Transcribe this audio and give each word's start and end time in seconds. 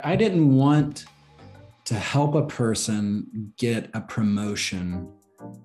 I 0.00 0.16
didn't 0.16 0.56
want 0.56 1.04
to 1.84 1.94
help 1.94 2.34
a 2.34 2.46
person 2.46 3.52
get 3.58 3.90
a 3.94 4.00
promotion 4.00 5.08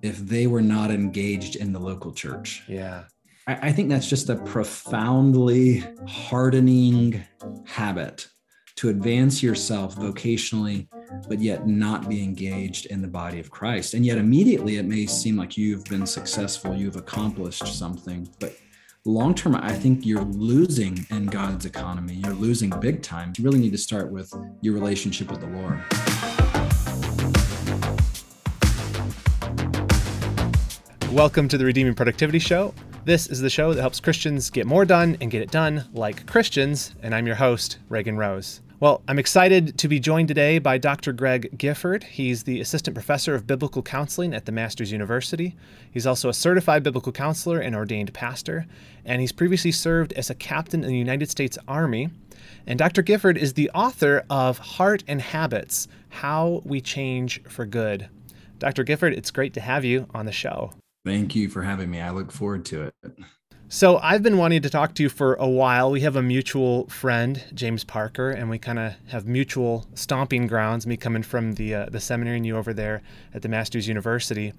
if 0.02 0.18
they 0.18 0.46
were 0.46 0.60
not 0.60 0.90
engaged 0.90 1.56
in 1.56 1.72
the 1.72 1.80
local 1.80 2.12
church. 2.12 2.62
Yeah. 2.68 3.04
I, 3.46 3.68
I 3.68 3.72
think 3.72 3.88
that's 3.88 4.08
just 4.08 4.28
a 4.28 4.36
profoundly 4.36 5.84
hardening 6.06 7.22
habit 7.66 8.28
to 8.76 8.88
advance 8.88 9.42
yourself 9.42 9.96
vocationally, 9.96 10.88
but 11.28 11.40
yet 11.40 11.66
not 11.66 12.08
be 12.08 12.22
engaged 12.22 12.86
in 12.86 13.02
the 13.02 13.08
body 13.08 13.40
of 13.40 13.50
Christ. 13.50 13.94
And 13.94 14.06
yet, 14.06 14.16
immediately, 14.16 14.76
it 14.76 14.84
may 14.84 15.06
seem 15.06 15.36
like 15.36 15.58
you've 15.58 15.84
been 15.84 16.06
successful, 16.06 16.74
you've 16.74 16.96
accomplished 16.96 17.66
something, 17.66 18.28
but 18.38 18.54
long 19.06 19.34
term, 19.34 19.54
I 19.54 19.72
think 19.72 20.04
you're 20.04 20.24
losing 20.24 21.06
in 21.08 21.24
God's 21.26 21.64
economy. 21.64 22.20
You're 22.22 22.34
losing 22.34 22.68
big 22.68 23.00
time. 23.00 23.32
You 23.38 23.44
really 23.44 23.58
need 23.58 23.72
to 23.72 23.78
start 23.78 24.12
with 24.12 24.30
your 24.60 24.74
relationship 24.74 25.30
with 25.30 25.40
the 25.40 25.46
Lord. 25.46 25.80
Welcome 31.14 31.48
to 31.48 31.56
the 31.56 31.64
Redeeming 31.64 31.94
Productivity 31.94 32.38
Show. 32.38 32.74
This 33.06 33.26
is 33.26 33.40
the 33.40 33.48
show 33.48 33.72
that 33.72 33.80
helps 33.80 34.00
Christians 34.00 34.50
get 34.50 34.66
more 34.66 34.84
done 34.84 35.16
and 35.22 35.30
get 35.30 35.40
it 35.40 35.50
done 35.50 35.88
like 35.94 36.26
Christians, 36.26 36.94
and 37.02 37.14
I'm 37.14 37.26
your 37.26 37.36
host, 37.36 37.78
Reagan 37.88 38.18
Rose. 38.18 38.60
Well, 38.80 39.02
I'm 39.06 39.18
excited 39.18 39.76
to 39.76 39.88
be 39.88 40.00
joined 40.00 40.28
today 40.28 40.58
by 40.58 40.78
Dr. 40.78 41.12
Greg 41.12 41.58
Gifford. 41.58 42.02
He's 42.02 42.44
the 42.44 42.62
Assistant 42.62 42.94
Professor 42.94 43.34
of 43.34 43.46
Biblical 43.46 43.82
Counseling 43.82 44.32
at 44.32 44.46
the 44.46 44.52
Master's 44.52 44.90
University. 44.90 45.54
He's 45.90 46.06
also 46.06 46.30
a 46.30 46.32
certified 46.32 46.82
biblical 46.82 47.12
counselor 47.12 47.60
and 47.60 47.76
ordained 47.76 48.14
pastor, 48.14 48.64
and 49.04 49.20
he's 49.20 49.32
previously 49.32 49.70
served 49.70 50.14
as 50.14 50.30
a 50.30 50.34
captain 50.34 50.82
in 50.82 50.88
the 50.88 50.96
United 50.96 51.28
States 51.28 51.58
Army. 51.68 52.08
And 52.66 52.78
Dr. 52.78 53.02
Gifford 53.02 53.36
is 53.36 53.52
the 53.52 53.68
author 53.74 54.24
of 54.30 54.56
Heart 54.56 55.04
and 55.06 55.20
Habits 55.20 55.86
How 56.08 56.62
We 56.64 56.80
Change 56.80 57.42
for 57.50 57.66
Good. 57.66 58.08
Dr. 58.58 58.82
Gifford, 58.82 59.12
it's 59.12 59.30
great 59.30 59.52
to 59.52 59.60
have 59.60 59.84
you 59.84 60.06
on 60.14 60.24
the 60.24 60.32
show. 60.32 60.72
Thank 61.04 61.36
you 61.36 61.50
for 61.50 61.60
having 61.64 61.90
me. 61.90 62.00
I 62.00 62.12
look 62.12 62.32
forward 62.32 62.64
to 62.66 62.84
it. 62.84 62.94
So, 63.72 63.98
I've 63.98 64.24
been 64.24 64.36
wanting 64.36 64.62
to 64.62 64.68
talk 64.68 64.96
to 64.96 65.02
you 65.04 65.08
for 65.08 65.34
a 65.34 65.48
while. 65.48 65.92
We 65.92 66.00
have 66.00 66.16
a 66.16 66.22
mutual 66.22 66.88
friend, 66.88 67.40
James 67.54 67.84
Parker, 67.84 68.28
and 68.28 68.50
we 68.50 68.58
kind 68.58 68.80
of 68.80 68.94
have 69.10 69.28
mutual 69.28 69.86
stomping 69.94 70.48
grounds, 70.48 70.88
me 70.88 70.96
coming 70.96 71.22
from 71.22 71.52
the, 71.52 71.76
uh, 71.76 71.86
the 71.88 72.00
seminary 72.00 72.38
and 72.38 72.44
you 72.44 72.56
over 72.56 72.74
there 72.74 73.00
at 73.32 73.42
the 73.42 73.48
Master's 73.48 73.86
University. 73.86 74.54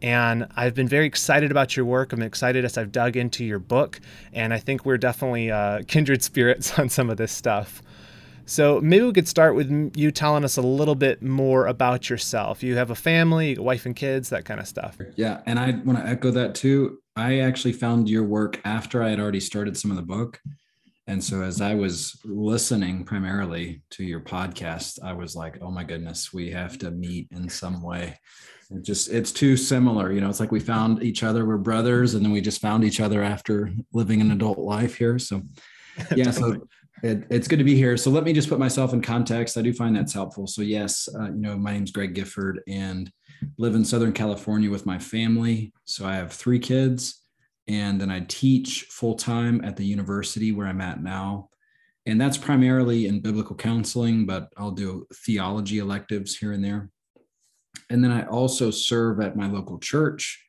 And 0.00 0.46
I've 0.54 0.74
been 0.74 0.86
very 0.86 1.06
excited 1.06 1.50
about 1.50 1.76
your 1.76 1.86
work. 1.86 2.12
I'm 2.12 2.22
excited 2.22 2.64
as 2.64 2.78
I've 2.78 2.92
dug 2.92 3.16
into 3.16 3.44
your 3.44 3.58
book, 3.58 3.98
and 4.32 4.54
I 4.54 4.60
think 4.60 4.86
we're 4.86 4.96
definitely 4.96 5.50
uh, 5.50 5.82
kindred 5.88 6.22
spirits 6.22 6.78
on 6.78 6.88
some 6.88 7.10
of 7.10 7.16
this 7.16 7.32
stuff. 7.32 7.82
So 8.46 8.80
maybe 8.80 9.04
we 9.04 9.12
could 9.12 9.28
start 9.28 9.54
with 9.54 9.92
you 9.96 10.10
telling 10.10 10.44
us 10.44 10.56
a 10.56 10.62
little 10.62 10.94
bit 10.94 11.22
more 11.22 11.66
about 11.66 12.10
yourself. 12.10 12.62
You 12.62 12.76
have 12.76 12.90
a 12.90 12.94
family, 12.94 13.54
you 13.54 13.62
wife 13.62 13.86
and 13.86 13.96
kids, 13.96 14.28
that 14.30 14.44
kind 14.44 14.60
of 14.60 14.66
stuff. 14.66 14.98
Yeah, 15.16 15.40
and 15.46 15.58
I 15.58 15.72
want 15.84 15.98
to 15.98 16.06
echo 16.06 16.30
that 16.32 16.54
too. 16.54 16.98
I 17.16 17.40
actually 17.40 17.72
found 17.72 18.08
your 18.08 18.24
work 18.24 18.60
after 18.64 19.02
I 19.02 19.10
had 19.10 19.20
already 19.20 19.40
started 19.40 19.76
some 19.76 19.90
of 19.90 19.96
the 19.96 20.02
book. 20.02 20.40
And 21.06 21.22
so 21.22 21.42
as 21.42 21.60
I 21.60 21.74
was 21.74 22.18
listening 22.24 23.04
primarily 23.04 23.82
to 23.90 24.04
your 24.04 24.20
podcast, 24.20 25.02
I 25.02 25.12
was 25.12 25.34
like, 25.34 25.58
oh 25.60 25.70
my 25.70 25.84
goodness, 25.84 26.32
we 26.32 26.50
have 26.50 26.78
to 26.78 26.90
meet 26.90 27.28
in 27.32 27.48
some 27.48 27.82
way. 27.82 28.18
It 28.70 28.82
just 28.82 29.10
it's 29.10 29.32
too 29.32 29.56
similar. 29.56 30.12
You 30.12 30.20
know, 30.20 30.30
it's 30.30 30.40
like 30.40 30.52
we 30.52 30.60
found 30.60 31.02
each 31.02 31.22
other, 31.22 31.44
we're 31.44 31.58
brothers, 31.58 32.14
and 32.14 32.24
then 32.24 32.32
we 32.32 32.40
just 32.40 32.60
found 32.60 32.84
each 32.84 33.00
other 33.00 33.22
after 33.22 33.72
living 33.92 34.20
an 34.20 34.30
adult 34.30 34.58
life 34.58 34.94
here. 34.94 35.18
So 35.18 35.42
yeah, 36.16 36.30
so 36.30 36.66
it, 37.02 37.24
it's 37.30 37.48
good 37.48 37.58
to 37.58 37.64
be 37.64 37.74
here. 37.74 37.96
So 37.96 38.10
let 38.10 38.24
me 38.24 38.32
just 38.32 38.48
put 38.48 38.60
myself 38.60 38.92
in 38.92 39.02
context. 39.02 39.58
I 39.58 39.62
do 39.62 39.72
find 39.72 39.96
that's 39.96 40.12
helpful. 40.12 40.46
So 40.46 40.62
yes, 40.62 41.08
uh, 41.18 41.26
you 41.26 41.40
know, 41.40 41.56
my 41.56 41.72
name's 41.72 41.90
Greg 41.90 42.14
Gifford 42.14 42.60
and 42.68 43.10
live 43.58 43.74
in 43.74 43.84
Southern 43.84 44.12
California 44.12 44.70
with 44.70 44.86
my 44.86 44.98
family. 44.98 45.72
So 45.84 46.06
I 46.06 46.14
have 46.14 46.32
three 46.32 46.60
kids, 46.60 47.20
and 47.66 48.00
then 48.00 48.10
I 48.10 48.20
teach 48.20 48.82
full 48.90 49.16
time 49.16 49.64
at 49.64 49.76
the 49.76 49.84
university 49.84 50.52
where 50.52 50.68
I'm 50.68 50.80
at 50.80 51.02
now. 51.02 51.48
And 52.06 52.20
that's 52.20 52.38
primarily 52.38 53.06
in 53.06 53.20
biblical 53.20 53.56
counseling, 53.56 54.26
but 54.26 54.52
I'll 54.56 54.72
do 54.72 55.06
theology 55.12 55.78
electives 55.78 56.36
here 56.36 56.52
and 56.52 56.64
there. 56.64 56.90
And 57.90 58.02
then 58.02 58.10
I 58.10 58.26
also 58.26 58.70
serve 58.70 59.20
at 59.20 59.36
my 59.36 59.48
local 59.48 59.78
church, 59.78 60.44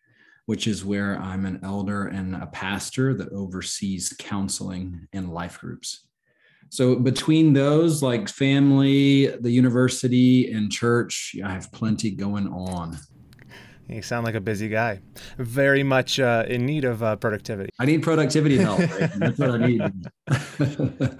which 0.45 0.67
is 0.67 0.85
where 0.85 1.17
I'm 1.19 1.45
an 1.45 1.59
elder 1.63 2.05
and 2.05 2.35
a 2.35 2.47
pastor 2.47 3.13
that 3.15 3.31
oversees 3.31 4.13
counseling 4.17 5.07
and 5.13 5.31
life 5.31 5.59
groups. 5.59 6.07
So 6.73 6.95
between 6.95 7.53
those, 7.53 8.01
like 8.01 8.27
family, 8.27 9.27
the 9.27 9.51
university, 9.51 10.51
and 10.51 10.71
church, 10.71 11.35
I 11.45 11.51
have 11.51 11.71
plenty 11.71 12.09
going 12.09 12.47
on. 12.47 12.97
You 13.87 14.01
sound 14.01 14.25
like 14.25 14.33
a 14.33 14.41
busy 14.41 14.69
guy. 14.69 14.99
Very 15.37 15.83
much 15.83 16.19
uh, 16.19 16.45
in 16.47 16.65
need 16.65 16.83
of 16.83 17.03
uh, 17.03 17.15
productivity. 17.17 17.69
I 17.77 17.85
need 17.85 18.01
productivity 18.01 18.57
help. 18.57 18.79
Right? 18.79 19.11
That's 19.17 19.37
what 19.37 19.51
I 19.51 19.67
need. 19.67 21.19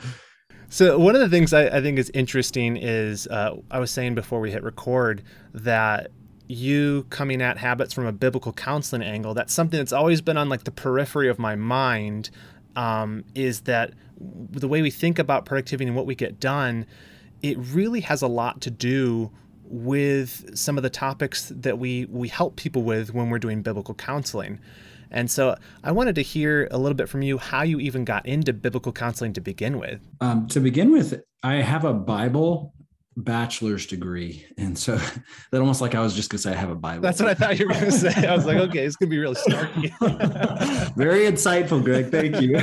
so 0.69 0.97
one 0.97 1.13
of 1.13 1.21
the 1.21 1.29
things 1.29 1.53
I, 1.53 1.67
I 1.67 1.81
think 1.81 1.99
is 1.99 2.09
interesting 2.15 2.75
is 2.75 3.27
uh, 3.27 3.55
I 3.69 3.77
was 3.77 3.91
saying 3.91 4.15
before 4.15 4.39
we 4.39 4.49
hit 4.49 4.63
record 4.63 5.21
that 5.53 6.09
you 6.47 7.05
coming 7.11 7.43
at 7.43 7.59
habits 7.59 7.93
from 7.93 8.07
a 8.07 8.11
biblical 8.11 8.51
counseling 8.51 9.01
angle 9.01 9.33
that's 9.33 9.53
something 9.53 9.77
that's 9.77 9.93
always 9.93 10.19
been 10.19 10.35
on 10.35 10.49
like 10.49 10.65
the 10.65 10.71
periphery 10.71 11.29
of 11.29 11.39
my 11.39 11.55
mind 11.55 12.29
um, 12.75 13.23
is 13.35 13.61
that 13.61 13.93
the 14.19 14.67
way 14.67 14.81
we 14.81 14.91
think 14.91 15.19
about 15.19 15.45
productivity 15.45 15.87
and 15.87 15.95
what 15.95 16.05
we 16.05 16.15
get 16.15 16.39
done, 16.39 16.85
it 17.41 17.57
really 17.57 18.01
has 18.01 18.21
a 18.21 18.27
lot 18.27 18.61
to 18.61 18.71
do 18.71 19.31
with 19.63 20.57
some 20.57 20.77
of 20.77 20.83
the 20.83 20.89
topics 20.89 21.51
that 21.55 21.79
we 21.79 22.05
we 22.05 22.27
help 22.27 22.55
people 22.55 22.83
with 22.83 23.13
when 23.13 23.29
we're 23.29 23.39
doing 23.39 23.61
biblical 23.61 23.95
counseling. 23.95 24.59
And 25.09 25.29
so 25.29 25.55
I 25.83 25.91
wanted 25.91 26.15
to 26.15 26.21
hear 26.21 26.67
a 26.71 26.77
little 26.77 26.95
bit 26.95 27.07
from 27.07 27.21
you 27.21 27.37
how 27.37 27.61
you 27.61 27.79
even 27.79 28.03
got 28.03 28.25
into 28.25 28.51
biblical 28.51 28.91
counseling 28.91 29.33
to 29.33 29.41
begin 29.41 29.77
with. 29.77 30.01
Um, 30.21 30.47
to 30.47 30.59
begin 30.59 30.91
with, 30.91 31.21
I 31.43 31.55
have 31.55 31.85
a 31.85 31.93
Bible 31.93 32.73
bachelor's 33.15 33.85
degree. 33.85 34.45
And 34.57 34.77
so 34.77 34.95
that 35.51 35.59
almost 35.59 35.81
like 35.81 35.95
I 35.95 36.01
was 36.01 36.15
just 36.15 36.29
gonna 36.29 36.39
say 36.39 36.51
I 36.51 36.55
have 36.55 36.69
a 36.69 36.75
Bible. 36.75 37.01
That's 37.01 37.19
what 37.19 37.29
I 37.29 37.33
thought 37.33 37.59
you 37.59 37.67
were 37.67 37.73
gonna 37.73 37.91
say. 37.91 38.27
I 38.27 38.35
was 38.35 38.45
like, 38.45 38.57
okay, 38.57 38.85
it's 38.85 38.95
gonna 38.95 39.09
be 39.09 39.19
really 39.19 39.35
snarky. 39.35 39.91
Very 40.95 41.21
insightful, 41.21 41.83
Greg. 41.83 42.11
Thank 42.11 42.41
you. 42.41 42.59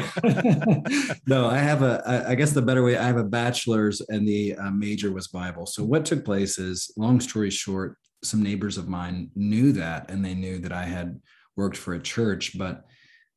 no, 1.26 1.48
I 1.48 1.58
have 1.58 1.82
a. 1.82 2.24
I 2.28 2.34
guess 2.34 2.52
the 2.52 2.62
better 2.62 2.82
way, 2.82 2.96
I 2.96 3.04
have 3.04 3.16
a 3.16 3.24
bachelor's 3.24 4.00
and 4.08 4.26
the 4.26 4.54
uh, 4.56 4.70
major 4.70 5.12
was 5.12 5.28
Bible. 5.28 5.66
So 5.66 5.84
what 5.84 6.04
took 6.04 6.24
place 6.24 6.58
is, 6.58 6.92
long 6.96 7.20
story 7.20 7.50
short, 7.50 7.96
some 8.22 8.42
neighbors 8.42 8.78
of 8.78 8.88
mine 8.88 9.30
knew 9.34 9.72
that 9.72 10.10
and 10.10 10.24
they 10.24 10.34
knew 10.34 10.58
that 10.58 10.72
I 10.72 10.84
had 10.84 11.20
worked 11.56 11.76
for 11.76 11.94
a 11.94 12.02
church, 12.02 12.56
but 12.58 12.84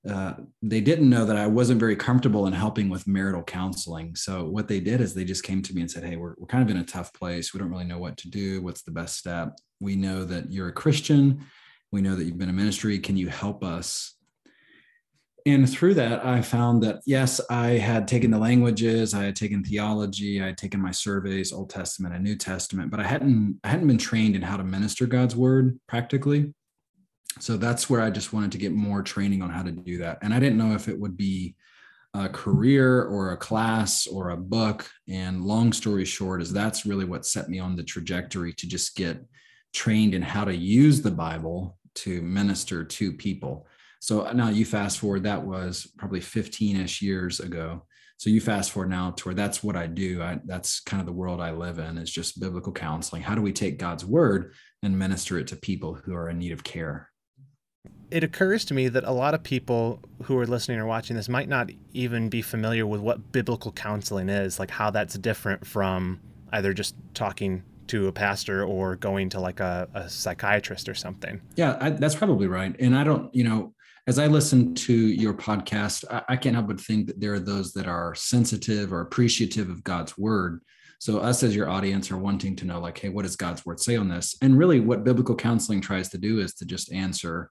uh, 0.09 0.33
they 0.61 0.81
didn't 0.81 1.09
know 1.09 1.25
that 1.25 1.37
I 1.37 1.47
wasn't 1.47 1.79
very 1.79 1.95
comfortable 1.95 2.45
in 2.45 2.53
helping 2.53 2.89
with 2.89 3.07
marital 3.07 3.43
counseling. 3.43 4.15
So 4.15 4.45
what 4.45 4.67
they 4.67 4.81
did 4.81 4.99
is 4.99 5.13
they 5.13 5.23
just 5.23 5.43
came 5.43 5.61
to 5.61 5.73
me 5.73 5.81
and 5.81 5.89
said, 5.89 6.03
"Hey, 6.03 6.17
we're 6.17 6.35
we're 6.37 6.47
kind 6.47 6.63
of 6.63 6.69
in 6.69 6.81
a 6.81 6.85
tough 6.85 7.13
place. 7.13 7.53
We 7.53 7.59
don't 7.59 7.69
really 7.69 7.85
know 7.85 7.99
what 7.99 8.17
to 8.17 8.29
do. 8.29 8.61
What's 8.61 8.83
the 8.83 8.91
best 8.91 9.17
step? 9.17 9.57
We 9.79 9.95
know 9.95 10.25
that 10.25 10.51
you're 10.51 10.67
a 10.67 10.73
Christian. 10.73 11.45
We 11.91 12.01
know 12.01 12.15
that 12.15 12.25
you've 12.25 12.37
been 12.37 12.49
in 12.49 12.55
ministry. 12.55 12.99
Can 12.99 13.15
you 13.15 13.29
help 13.29 13.63
us?" 13.63 14.15
And 15.45 15.69
through 15.69 15.95
that, 15.95 16.25
I 16.25 16.41
found 16.41 16.83
that 16.83 16.99
yes, 17.05 17.39
I 17.49 17.71
had 17.71 18.07
taken 18.07 18.31
the 18.31 18.37
languages, 18.37 19.13
I 19.13 19.23
had 19.23 19.35
taken 19.35 19.63
theology, 19.63 20.41
I 20.41 20.47
had 20.47 20.57
taken 20.57 20.81
my 20.81 20.91
surveys, 20.91 21.51
Old 21.51 21.69
Testament 21.69 22.13
and 22.15 22.23
New 22.23 22.37
Testament, 22.37 22.91
but 22.91 22.99
I 22.99 23.03
hadn't 23.03 23.59
I 23.63 23.69
hadn't 23.69 23.87
been 23.87 23.97
trained 23.97 24.35
in 24.35 24.41
how 24.41 24.57
to 24.57 24.63
minister 24.65 25.05
God's 25.05 25.35
word 25.35 25.79
practically 25.87 26.53
so 27.39 27.57
that's 27.57 27.89
where 27.89 28.01
I 28.01 28.09
just 28.09 28.33
wanted 28.33 28.51
to 28.53 28.57
get 28.57 28.73
more 28.73 29.01
training 29.01 29.41
on 29.41 29.49
how 29.49 29.63
to 29.63 29.71
do 29.71 29.97
that. 29.99 30.19
And 30.21 30.33
I 30.33 30.39
didn't 30.39 30.57
know 30.57 30.73
if 30.73 30.87
it 30.87 30.99
would 30.99 31.17
be 31.17 31.55
a 32.13 32.29
career 32.29 33.03
or 33.03 33.31
a 33.31 33.37
class 33.37 34.05
or 34.05 34.29
a 34.29 34.37
book. 34.37 34.89
And 35.07 35.43
long 35.43 35.73
story 35.73 36.05
short, 36.05 36.41
is 36.41 36.53
that's 36.53 36.85
really 36.85 37.05
what 37.05 37.25
set 37.25 37.49
me 37.49 37.59
on 37.59 37.75
the 37.75 37.83
trajectory 37.83 38.53
to 38.53 38.67
just 38.67 38.95
get 38.95 39.23
trained 39.73 40.13
in 40.13 40.21
how 40.21 40.45
to 40.45 40.55
use 40.55 41.01
the 41.01 41.11
Bible 41.11 41.77
to 41.95 42.21
minister 42.21 42.83
to 42.83 43.13
people. 43.13 43.67
So 43.99 44.31
now 44.33 44.49
you 44.49 44.65
fast 44.65 44.99
forward, 44.99 45.23
that 45.23 45.43
was 45.43 45.87
probably 45.97 46.21
15 46.21 46.77
ish 46.77 47.01
years 47.01 47.39
ago. 47.39 47.85
So 48.17 48.29
you 48.29 48.41
fast 48.41 48.71
forward 48.71 48.89
now 48.89 49.11
to 49.11 49.25
where 49.25 49.35
that's 49.35 49.63
what 49.63 49.75
I 49.75 49.87
do. 49.87 50.21
I, 50.21 50.39
that's 50.45 50.81
kind 50.81 50.99
of 50.99 51.07
the 51.07 51.13
world 51.13 51.41
I 51.41 51.51
live 51.51 51.79
in 51.79 51.97
is 51.97 52.11
just 52.11 52.39
biblical 52.39 52.71
counseling. 52.71 53.21
How 53.21 53.33
do 53.33 53.41
we 53.41 53.51
take 53.51 53.79
God's 53.79 54.05
word 54.05 54.53
and 54.83 54.97
minister 54.97 55.39
it 55.39 55.47
to 55.47 55.55
people 55.55 55.95
who 55.95 56.13
are 56.15 56.29
in 56.29 56.37
need 56.37 56.51
of 56.51 56.63
care? 56.63 57.09
It 58.11 58.23
occurs 58.23 58.65
to 58.65 58.73
me 58.73 58.87
that 58.89 59.03
a 59.03 59.11
lot 59.11 59.33
of 59.33 59.43
people 59.43 59.99
who 60.23 60.37
are 60.37 60.45
listening 60.45 60.79
or 60.79 60.85
watching 60.85 61.15
this 61.15 61.29
might 61.29 61.49
not 61.49 61.69
even 61.93 62.29
be 62.29 62.41
familiar 62.41 62.85
with 62.85 63.01
what 63.01 63.31
biblical 63.31 63.71
counseling 63.71 64.29
is, 64.29 64.59
like 64.59 64.71
how 64.71 64.91
that's 64.91 65.17
different 65.17 65.65
from 65.65 66.19
either 66.51 66.73
just 66.73 66.95
talking 67.13 67.63
to 67.87 68.07
a 68.07 68.11
pastor 68.11 68.63
or 68.63 68.95
going 68.95 69.29
to 69.29 69.39
like 69.39 69.59
a, 69.59 69.87
a 69.93 70.09
psychiatrist 70.09 70.87
or 70.87 70.95
something. 70.95 71.41
Yeah, 71.55 71.77
I, 71.81 71.89
that's 71.89 72.15
probably 72.15 72.47
right. 72.47 72.75
And 72.79 72.95
I 72.95 73.03
don't, 73.03 73.33
you 73.35 73.43
know, 73.43 73.73
as 74.07 74.19
I 74.19 74.27
listen 74.27 74.75
to 74.75 74.93
your 74.93 75.33
podcast, 75.33 76.05
I, 76.09 76.21
I 76.29 76.35
can't 76.35 76.55
help 76.55 76.67
but 76.67 76.79
think 76.79 77.07
that 77.07 77.19
there 77.19 77.33
are 77.33 77.39
those 77.39 77.73
that 77.73 77.87
are 77.87 78.15
sensitive 78.15 78.93
or 78.93 79.01
appreciative 79.01 79.69
of 79.69 79.83
God's 79.83 80.17
word. 80.17 80.61
So 80.99 81.19
us 81.19 81.43
as 81.43 81.55
your 81.55 81.69
audience 81.69 82.11
are 82.11 82.17
wanting 82.17 82.55
to 82.57 82.65
know, 82.65 82.79
like, 82.79 82.97
hey, 82.97 83.09
what 83.09 83.23
does 83.23 83.35
God's 83.35 83.65
word 83.65 83.79
say 83.79 83.97
on 83.97 84.07
this? 84.07 84.37
And 84.41 84.57
really, 84.57 84.79
what 84.79 85.03
biblical 85.03 85.35
counseling 85.35 85.81
tries 85.81 86.09
to 86.09 86.17
do 86.17 86.39
is 86.39 86.53
to 86.55 86.65
just 86.65 86.93
answer 86.93 87.49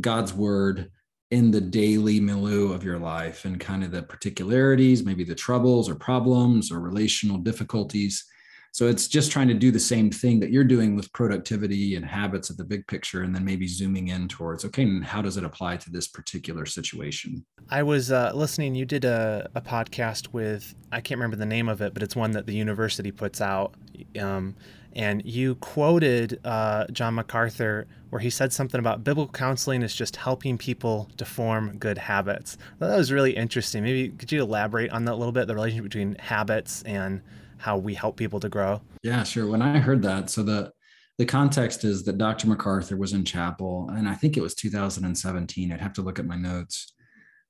God's 0.00 0.32
word 0.32 0.90
in 1.30 1.50
the 1.50 1.60
daily 1.60 2.20
milieu 2.20 2.72
of 2.72 2.82
your 2.82 2.98
life 2.98 3.44
and 3.44 3.60
kind 3.60 3.84
of 3.84 3.90
the 3.90 4.02
particularities, 4.02 5.04
maybe 5.04 5.24
the 5.24 5.34
troubles 5.34 5.88
or 5.88 5.94
problems 5.94 6.72
or 6.72 6.80
relational 6.80 7.38
difficulties 7.38 8.24
so 8.72 8.86
it's 8.86 9.08
just 9.08 9.32
trying 9.32 9.48
to 9.48 9.54
do 9.54 9.70
the 9.70 9.80
same 9.80 10.10
thing 10.10 10.40
that 10.40 10.50
you're 10.50 10.64
doing 10.64 10.94
with 10.94 11.12
productivity 11.12 11.96
and 11.96 12.04
habits 12.04 12.50
at 12.50 12.56
the 12.56 12.64
big 12.64 12.86
picture, 12.86 13.22
and 13.22 13.34
then 13.34 13.44
maybe 13.44 13.66
zooming 13.66 14.08
in 14.08 14.28
towards, 14.28 14.64
okay, 14.64 14.82
and 14.82 15.04
how 15.04 15.22
does 15.22 15.36
it 15.36 15.44
apply 15.44 15.78
to 15.78 15.90
this 15.90 16.08
particular 16.08 16.66
situation? 16.66 17.44
I 17.70 17.82
was 17.82 18.12
uh, 18.12 18.32
listening, 18.34 18.74
you 18.74 18.84
did 18.84 19.04
a, 19.04 19.48
a, 19.54 19.60
podcast 19.60 20.32
with, 20.32 20.74
I 20.92 21.00
can't 21.00 21.18
remember 21.18 21.36
the 21.36 21.46
name 21.46 21.68
of 21.68 21.80
it, 21.80 21.94
but 21.94 22.02
it's 22.02 22.14
one 22.14 22.30
that 22.32 22.46
the 22.46 22.54
university 22.54 23.10
puts 23.10 23.40
out. 23.40 23.74
Um, 24.18 24.54
and 24.94 25.24
you 25.24 25.54
quoted 25.56 26.40
uh, 26.44 26.86
John 26.88 27.14
MacArthur 27.14 27.86
where 28.10 28.20
he 28.20 28.30
said 28.30 28.52
something 28.52 28.78
about 28.78 29.04
biblical 29.04 29.32
counseling 29.32 29.82
is 29.82 29.94
just 29.94 30.16
helping 30.16 30.56
people 30.56 31.10
to 31.18 31.24
form 31.24 31.76
good 31.78 31.98
habits. 31.98 32.56
That 32.78 32.96
was 32.96 33.12
really 33.12 33.36
interesting. 33.36 33.82
Maybe 33.82 34.08
could 34.08 34.32
you 34.32 34.42
elaborate 34.42 34.90
on 34.90 35.04
that 35.04 35.12
a 35.12 35.16
little 35.16 35.32
bit, 35.32 35.46
the 35.46 35.54
relationship 35.54 35.84
between 35.84 36.14
habits 36.16 36.82
and 36.84 37.20
how 37.58 37.76
we 37.76 37.94
help 37.94 38.16
people 38.16 38.40
to 38.40 38.48
grow? 38.48 38.80
Yeah, 39.02 39.24
sure. 39.24 39.46
When 39.46 39.62
I 39.62 39.78
heard 39.78 40.02
that, 40.02 40.30
so 40.30 40.42
the 40.42 40.72
the 41.18 41.26
context 41.26 41.82
is 41.82 42.04
that 42.04 42.16
Dr. 42.16 42.46
MacArthur 42.46 42.96
was 42.96 43.12
in 43.12 43.24
chapel, 43.24 43.90
and 43.92 44.08
I 44.08 44.14
think 44.14 44.36
it 44.36 44.40
was 44.40 44.54
2017. 44.54 45.72
I'd 45.72 45.80
have 45.80 45.92
to 45.94 46.02
look 46.02 46.20
at 46.20 46.26
my 46.26 46.36
notes, 46.36 46.94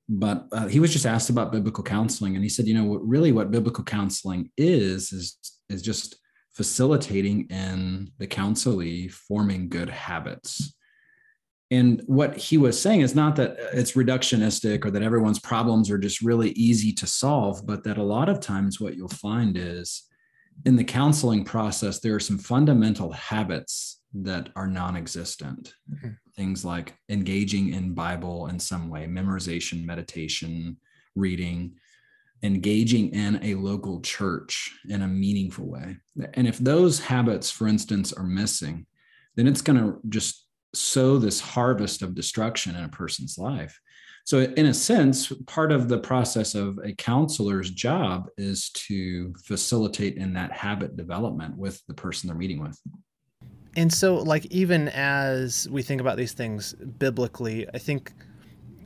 but 0.09 0.47
uh, 0.53 0.69
he 0.69 0.81
was 0.81 0.91
just 0.91 1.05
asked 1.05 1.29
about 1.29 1.53
biblical 1.53 1.85
counseling, 1.85 2.35
and 2.35 2.43
he 2.43 2.49
said, 2.49 2.67
you 2.67 2.73
know, 2.73 2.97
really, 2.97 3.31
what 3.31 3.51
biblical 3.51 3.85
counseling 3.85 4.51
is 4.57 5.13
is 5.13 5.37
is 5.69 5.83
just 5.83 6.17
facilitating 6.59 7.47
in 7.51 8.11
the 8.19 8.27
counselee 8.27 9.09
forming 9.09 9.69
good 9.69 9.89
habits. 9.89 10.75
And 11.71 12.03
what 12.07 12.37
he 12.37 12.59
was 12.59 12.83
saying 12.83 13.03
is 13.03 13.15
not 13.15 13.37
that 13.37 13.57
it's 13.73 13.93
reductionistic 13.93 14.85
or 14.85 14.91
that 14.91 15.05
everyone's 15.05 15.39
problems 15.39 15.89
are 15.89 15.99
just 15.99 16.21
really 16.21 16.51
easy 16.51 16.93
to 16.95 17.07
solve, 17.07 17.65
but 17.65 17.85
that 17.85 17.97
a 17.97 18.03
lot 18.03 18.29
of 18.29 18.41
times 18.41 18.81
what 18.81 18.97
you'll 18.97 19.07
find 19.07 19.57
is 19.57 20.03
in 20.65 20.75
the 20.75 20.83
counseling 20.83 21.45
process, 21.45 22.01
there 22.01 22.17
are 22.17 22.21
some 22.21 22.39
fundamental 22.39 23.13
habits 23.13 24.03
that 24.13 24.49
are 24.57 24.67
non 24.67 24.97
existent. 24.97 25.75
Mm-hmm. 25.89 26.09
Things 26.35 26.65
like 26.65 26.97
engaging 27.09 27.73
in 27.73 27.95
Bible 27.95 28.49
in 28.49 28.59
some 28.59 28.91
way, 28.91 29.07
memorization, 29.07 29.85
meditation, 29.85 30.79
reading, 31.15 31.77
engaging 32.43 33.11
in 33.11 33.41
a 33.43 33.55
local 33.55 34.01
church 34.01 34.73
in 34.89 35.03
a 35.03 35.09
meaningful 35.09 35.67
way. 35.67 35.97
And 36.35 36.47
if 36.47 36.59
those 36.59 37.01
habits, 37.01 37.51
for 37.51 37.67
instance, 37.67 38.13
are 38.13 38.25
missing, 38.25 38.87
then 39.37 39.47
it's 39.47 39.63
going 39.63 39.79
to 39.79 39.99
just 40.09 40.47
sow 40.75 41.19
this 41.19 41.41
harvest 41.41 42.03
of 42.03 42.15
destruction 42.15 42.77
in 42.77 42.85
a 42.85 42.89
person's 42.89 43.39
life. 43.39 43.79
So, 44.25 44.41
in 44.41 44.67
a 44.67 44.75
sense, 44.75 45.33
part 45.47 45.73
of 45.73 45.89
the 45.89 45.99
process 45.99 46.55
of 46.55 46.79
a 46.85 46.93
counselor's 46.93 47.71
job 47.71 48.29
is 48.37 48.69
to 48.71 49.35
facilitate 49.43 50.17
in 50.19 50.35
that 50.35 50.53
habit 50.53 50.99
development 50.99 51.57
with 51.57 51.81
the 51.87 51.95
person 51.95 52.29
they're 52.29 52.37
meeting 52.37 52.61
with. 52.61 52.79
And 53.75 53.91
so, 53.91 54.17
like, 54.17 54.45
even 54.47 54.89
as 54.89 55.67
we 55.71 55.83
think 55.83 56.03
about 56.03 56.19
these 56.19 56.35
things 56.35 56.75
biblically, 56.75 57.67
I 57.73 57.79
think, 57.79 58.13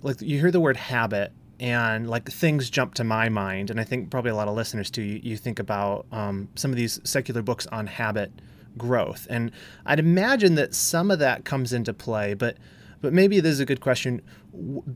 like, 0.03 0.23
you 0.23 0.39
hear 0.39 0.53
the 0.53 0.61
word 0.61 0.77
habit, 0.77 1.33
and 1.62 2.11
like 2.11 2.29
things 2.29 2.69
jump 2.69 2.94
to 2.94 3.05
my 3.05 3.29
mind, 3.29 3.70
and 3.70 3.79
I 3.79 3.85
think 3.85 4.11
probably 4.11 4.32
a 4.32 4.35
lot 4.35 4.49
of 4.49 4.56
listeners 4.56 4.91
too. 4.91 5.03
You, 5.03 5.20
you 5.23 5.37
think 5.37 5.61
about 5.61 6.06
um, 6.11 6.49
some 6.56 6.73
of 6.73 6.76
these 6.76 7.00
secular 7.05 7.41
books 7.41 7.69
on 7.69 7.87
habit 7.87 8.32
growth. 8.76 9.29
And 9.31 9.53
I'd 9.87 10.00
imagine 10.00 10.56
that 10.56 10.75
some 10.75 11.11
of 11.11 11.20
that 11.20 11.44
comes 11.44 11.73
into 11.73 11.94
play, 11.94 12.35
but 12.35 12.56
but 13.00 13.12
maybe 13.12 13.41
this 13.41 13.53
is 13.53 13.61
a 13.61 13.64
good 13.64 13.81
question. 13.81 14.23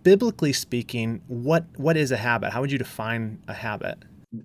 Biblically 0.02 0.52
speaking, 0.52 1.22
what 1.28 1.66
what 1.76 1.96
is 1.96 2.10
a 2.10 2.16
habit? 2.16 2.50
How 2.50 2.60
would 2.62 2.72
you 2.72 2.78
define 2.78 3.40
a 3.46 3.54
habit? 3.54 3.98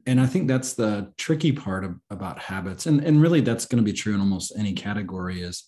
And 0.05 0.21
I 0.21 0.27
think 0.27 0.47
that's 0.47 0.73
the 0.73 1.11
tricky 1.17 1.51
part 1.51 1.83
of, 1.83 1.99
about 2.11 2.37
habits, 2.37 2.85
and 2.85 3.03
and 3.03 3.19
really 3.19 3.41
that's 3.41 3.65
going 3.65 3.83
to 3.83 3.91
be 3.91 3.97
true 3.97 4.13
in 4.13 4.19
almost 4.19 4.53
any 4.55 4.73
category. 4.73 5.41
Is 5.41 5.63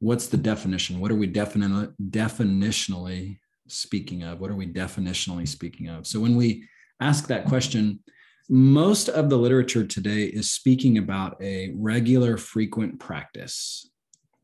what's 0.00 0.26
the 0.26 0.36
definition? 0.36 1.00
What 1.00 1.10
are 1.10 1.16
we 1.16 1.26
definitely 1.26 1.88
definitionally 2.10 3.38
speaking 3.68 4.22
of? 4.22 4.40
What 4.40 4.50
are 4.50 4.56
we 4.56 4.66
definitionally 4.66 5.46
speaking 5.46 5.88
of? 5.88 6.06
So 6.06 6.20
when 6.20 6.36
we 6.36 6.68
ask 7.00 7.26
that 7.28 7.46
question, 7.46 8.00
most 8.48 9.08
of 9.08 9.28
the 9.28 9.38
literature 9.38 9.84
today 9.84 10.24
is 10.24 10.50
speaking 10.50 10.98
about 10.98 11.40
a 11.42 11.72
regular, 11.76 12.36
frequent 12.36 13.00
practice. 13.00 13.90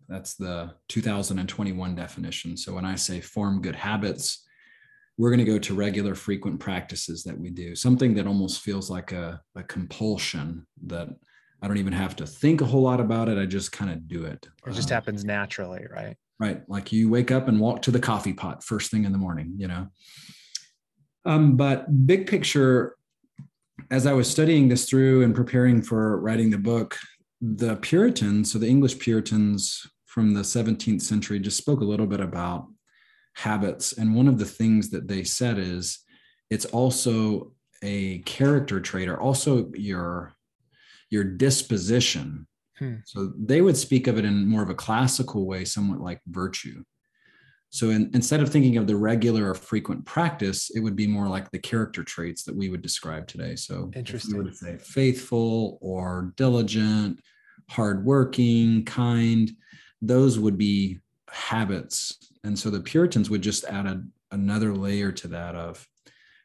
That's 0.09 0.35
the 0.35 0.75
2021 0.89 1.95
definition. 1.95 2.57
So 2.57 2.75
when 2.75 2.85
I 2.85 2.97
say 2.97 3.21
form 3.21 3.63
good 3.63 3.77
habits, 3.77 4.45
we're 5.17 5.31
going 5.31 5.45
to 5.45 5.51
go 5.51 5.59
to 5.59 5.75
regular, 5.75 6.15
frequent 6.15 6.59
practices 6.59 7.23
that 7.25 7.39
we 7.39 7.51
do, 7.51 7.77
something 7.77 8.15
that 8.15 8.27
almost 8.27 8.61
feels 8.63 8.91
like 8.91 9.13
a, 9.13 9.41
a 9.55 9.63
compulsion 9.63 10.67
that 10.87 11.09
I 11.63 11.69
don't 11.69 11.79
even 11.79 11.93
have 11.93 12.17
to 12.17 12.27
think 12.27 12.61
a 12.61 12.65
whole 12.65 12.83
lot 12.83 13.01
about 13.01 13.29
it. 13.29 13.39
I 13.39 13.47
just 13.47 13.71
kind 13.71 13.91
of 13.91 14.09
do 14.09 14.25
it. 14.25 14.49
It 14.67 14.73
just 14.73 14.91
uh, 14.91 14.95
happens 14.95 15.25
naturally, 15.25 15.87
right? 15.89 16.17
Right. 16.43 16.69
Like 16.69 16.91
you 16.91 17.09
wake 17.09 17.31
up 17.31 17.47
and 17.47 17.61
walk 17.61 17.83
to 17.83 17.93
the 17.93 18.01
coffee 18.01 18.33
pot 18.33 18.65
first 18.65 18.91
thing 18.91 19.05
in 19.05 19.13
the 19.13 19.19
morning, 19.19 19.55
you 19.59 19.69
know? 19.69 19.87
Um, 21.25 21.57
but 21.57 22.05
big 22.05 22.27
picture, 22.27 22.97
as 23.93 24.09
I 24.09 24.13
was 24.13 24.29
studying 24.29 24.67
this 24.67 24.87
through 24.87 25.23
and 25.23 25.37
preparing 25.37 25.83
for 25.83 26.19
writing 26.21 26.51
the 26.51 26.59
book, 26.59 26.99
the 27.41 27.77
Puritans, 27.77 28.51
so 28.51 28.59
the 28.59 28.67
English 28.67 28.99
Puritans 28.99 29.87
from 30.07 30.35
the 30.35 30.41
17th 30.41 31.03
century, 31.03 31.39
just 31.39 31.59
spoke 31.59 31.81
a 31.81 31.85
little 31.85 32.09
bit 32.09 32.19
about 32.19 32.67
habits. 33.35 33.93
And 33.93 34.17
one 34.17 34.27
of 34.27 34.39
the 34.39 34.45
things 34.45 34.91
that 34.91 35.07
they 35.07 35.23
said 35.23 35.59
is 35.59 36.01
it's 36.51 36.65
also 36.65 37.53
a 37.85 38.19
character 38.23 38.81
trait 38.81 39.09
or 39.09 39.21
also 39.21 39.71
your 39.75 40.33
your 41.09 41.23
disposition. 41.23 42.49
Hmm. 42.79 42.97
So 43.05 43.33
they 43.39 43.61
would 43.61 43.77
speak 43.77 44.07
of 44.07 44.19
it 44.19 44.25
in 44.25 44.49
more 44.49 44.63
of 44.63 44.71
a 44.71 44.75
classical 44.75 45.47
way, 45.47 45.65
somewhat 45.65 46.01
like 46.01 46.21
virtue. 46.27 46.83
So 47.71 47.89
in, 47.89 48.11
instead 48.13 48.41
of 48.41 48.51
thinking 48.51 48.77
of 48.77 48.87
the 48.87 48.97
regular 48.97 49.51
or 49.51 49.55
frequent 49.55 50.05
practice, 50.05 50.71
it 50.75 50.81
would 50.81 50.95
be 50.95 51.07
more 51.07 51.29
like 51.29 51.51
the 51.51 51.59
character 51.59 52.05
traits 52.05 52.45
that 52.45 52.55
we 52.55 52.69
would 52.69 52.83
describe 52.83 53.27
today. 53.27 53.57
So 53.57 53.91
interesting. 53.95 54.37
we 54.37 54.45
would 54.45 54.57
say 54.57 54.77
faithful 54.77 55.79
or 55.81 56.35
diligent, 56.37 57.21
hardworking, 57.71 58.85
kind, 58.85 59.51
those 60.03 60.39
would 60.39 60.59
be 60.59 60.99
habits. 61.31 62.19
And 62.45 62.59
so 62.59 62.69
the 62.69 62.81
Puritans 62.81 63.31
would 63.31 63.43
just 63.43 63.65
add 63.65 63.87
a, 63.87 64.03
another 64.33 64.75
layer 64.75 65.11
to 65.13 65.29
that 65.29 65.55
of 65.55 65.89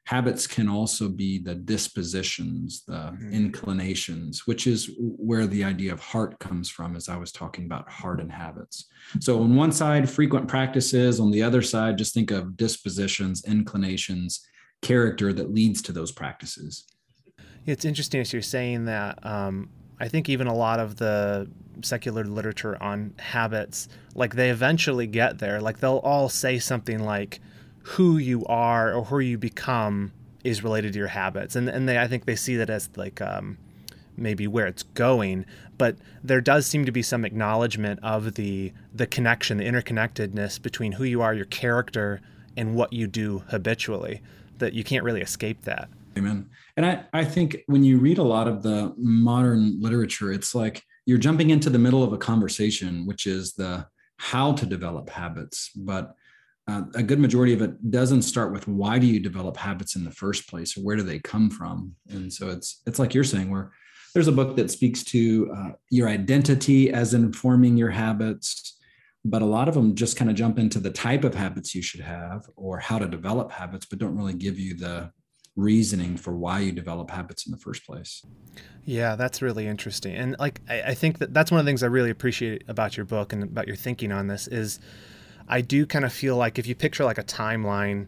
habits 0.07 0.47
can 0.47 0.69
also 0.69 1.09
be 1.09 1.37
the 1.37 1.53
dispositions 1.53 2.83
the 2.87 2.93
mm-hmm. 2.93 3.33
inclinations 3.33 4.47
which 4.47 4.65
is 4.65 4.89
where 4.99 5.45
the 5.45 5.65
idea 5.65 5.91
of 5.91 5.99
heart 5.99 6.39
comes 6.39 6.69
from 6.69 6.95
as 6.95 7.09
i 7.09 7.17
was 7.17 7.31
talking 7.31 7.65
about 7.65 7.89
heart 7.89 8.21
and 8.21 8.31
habits. 8.31 8.85
So 9.19 9.41
on 9.43 9.53
one 9.55 9.73
side 9.73 10.09
frequent 10.09 10.47
practices 10.47 11.19
on 11.19 11.29
the 11.29 11.43
other 11.43 11.61
side 11.61 11.97
just 11.97 12.13
think 12.13 12.31
of 12.31 12.55
dispositions 12.55 13.43
inclinations 13.45 14.47
character 14.81 15.33
that 15.33 15.53
leads 15.53 15.81
to 15.81 15.91
those 15.91 16.11
practices. 16.11 16.85
It's 17.65 17.83
interesting 17.83 18.21
as 18.21 18.31
you're 18.31 18.41
saying 18.41 18.85
that 18.85 19.25
um, 19.25 19.69
i 19.99 20.07
think 20.07 20.29
even 20.29 20.47
a 20.47 20.55
lot 20.55 20.79
of 20.79 20.95
the 20.95 21.49
secular 21.81 22.23
literature 22.23 22.81
on 22.81 23.13
habits 23.17 23.87
like 24.15 24.35
they 24.35 24.49
eventually 24.49 25.07
get 25.07 25.39
there. 25.39 25.61
Like 25.61 25.79
they'll 25.79 25.97
all 25.97 26.29
say 26.29 26.59
something 26.59 26.99
like 26.99 27.39
who 27.87 28.17
you 28.17 28.45
are 28.45 28.93
or 28.93 29.05
who 29.05 29.19
you 29.19 29.37
become 29.37 30.11
is 30.43 30.63
related 30.63 30.93
to 30.93 30.99
your 30.99 31.07
habits. 31.07 31.55
And 31.55 31.69
and 31.69 31.87
they 31.87 31.97
I 31.97 32.07
think 32.07 32.25
they 32.25 32.35
see 32.35 32.55
that 32.57 32.69
as 32.69 32.89
like 32.95 33.21
um, 33.21 33.57
maybe 34.15 34.47
where 34.47 34.67
it's 34.67 34.83
going 34.83 35.45
but 35.77 35.95
there 36.23 36.41
does 36.41 36.65
seem 36.65 36.85
to 36.85 36.91
be 36.91 37.03
some 37.03 37.23
acknowledgement 37.23 37.99
of 38.01 38.33
the 38.33 38.73
the 38.93 39.05
connection 39.05 39.57
the 39.57 39.63
interconnectedness 39.63 40.59
between 40.59 40.93
who 40.93 41.03
you 41.03 41.21
are 41.21 41.35
your 41.35 41.45
character 41.45 42.19
and 42.55 42.73
what 42.73 42.91
you 42.91 43.05
do 43.05 43.43
habitually 43.49 44.21
that 44.57 44.73
you 44.73 44.83
can't 44.83 45.03
really 45.03 45.21
escape 45.21 45.61
that. 45.61 45.87
Amen. 46.17 46.49
And 46.75 46.85
i 46.85 47.03
i 47.13 47.23
think 47.23 47.57
when 47.67 47.83
you 47.83 47.99
read 47.99 48.17
a 48.17 48.23
lot 48.23 48.47
of 48.47 48.63
the 48.63 48.93
modern 48.97 49.79
literature 49.81 50.31
it's 50.31 50.55
like 50.55 50.83
you're 51.05 51.19
jumping 51.19 51.51
into 51.51 51.69
the 51.69 51.79
middle 51.79 52.03
of 52.03 52.11
a 52.11 52.17
conversation 52.17 53.05
which 53.05 53.27
is 53.27 53.53
the 53.53 53.87
how 54.17 54.51
to 54.53 54.65
develop 54.65 55.09
habits. 55.09 55.71
But 55.75 56.15
uh, 56.67 56.83
a 56.95 57.03
good 57.03 57.19
majority 57.19 57.53
of 57.53 57.61
it 57.61 57.91
doesn't 57.91 58.23
start 58.23 58.51
with 58.51 58.67
why 58.67 58.99
do 58.99 59.07
you 59.07 59.19
develop 59.19 59.55
habits 59.55 59.95
in 59.95 60.03
the 60.03 60.11
first 60.11 60.49
place 60.49 60.77
or 60.77 60.81
where 60.81 60.95
do 60.95 61.03
they 61.03 61.19
come 61.19 61.49
from 61.49 61.93
and 62.09 62.31
so 62.31 62.49
it's 62.49 62.81
it's 62.85 62.99
like 62.99 63.13
you're 63.13 63.23
saying 63.23 63.49
where 63.49 63.71
there's 64.13 64.27
a 64.27 64.33
book 64.33 64.55
that 64.55 64.71
speaks 64.71 65.03
to 65.03 65.51
uh, 65.55 65.69
your 65.89 66.07
identity 66.07 66.91
as 66.91 67.13
informing 67.13 67.77
your 67.77 67.91
habits 67.91 68.77
but 69.25 69.41
a 69.41 69.45
lot 69.45 69.67
of 69.67 69.73
them 69.73 69.95
just 69.95 70.15
kind 70.17 70.29
of 70.29 70.35
jump 70.35 70.57
into 70.57 70.79
the 70.79 70.91
type 70.91 71.23
of 71.23 71.35
habits 71.35 71.73
you 71.75 71.81
should 71.81 72.01
have 72.01 72.45
or 72.55 72.79
how 72.79 72.97
to 72.97 73.07
develop 73.07 73.51
habits 73.51 73.85
but 73.85 73.99
don't 73.99 74.15
really 74.15 74.33
give 74.33 74.59
you 74.59 74.75
the 74.75 75.11
reasoning 75.57 76.15
for 76.15 76.37
why 76.37 76.59
you 76.59 76.71
develop 76.71 77.09
habits 77.09 77.47
in 77.47 77.51
the 77.51 77.57
first 77.57 77.85
place. 77.85 78.23
Yeah, 78.85 79.15
that's 79.15 79.41
really 79.41 79.67
interesting. 79.67 80.15
And 80.15 80.35
like, 80.39 80.61
I, 80.69 80.81
I 80.83 80.93
think 80.93 81.17
that 81.17 81.33
that's 81.33 81.51
one 81.51 81.59
of 81.59 81.65
the 81.65 81.69
things 81.69 81.83
I 81.83 81.87
really 81.87 82.11
appreciate 82.11 82.63
about 82.67 82.95
your 82.95 83.07
book 83.07 83.33
and 83.33 83.43
about 83.43 83.67
your 83.67 83.75
thinking 83.75 84.11
on 84.11 84.27
this 84.27 84.47
is 84.47 84.79
I 85.47 85.61
do 85.61 85.85
kind 85.85 86.05
of 86.05 86.13
feel 86.13 86.35
like 86.35 86.59
if 86.59 86.67
you 86.67 86.75
picture 86.75 87.05
like 87.05 87.17
a 87.17 87.23
timeline 87.23 88.07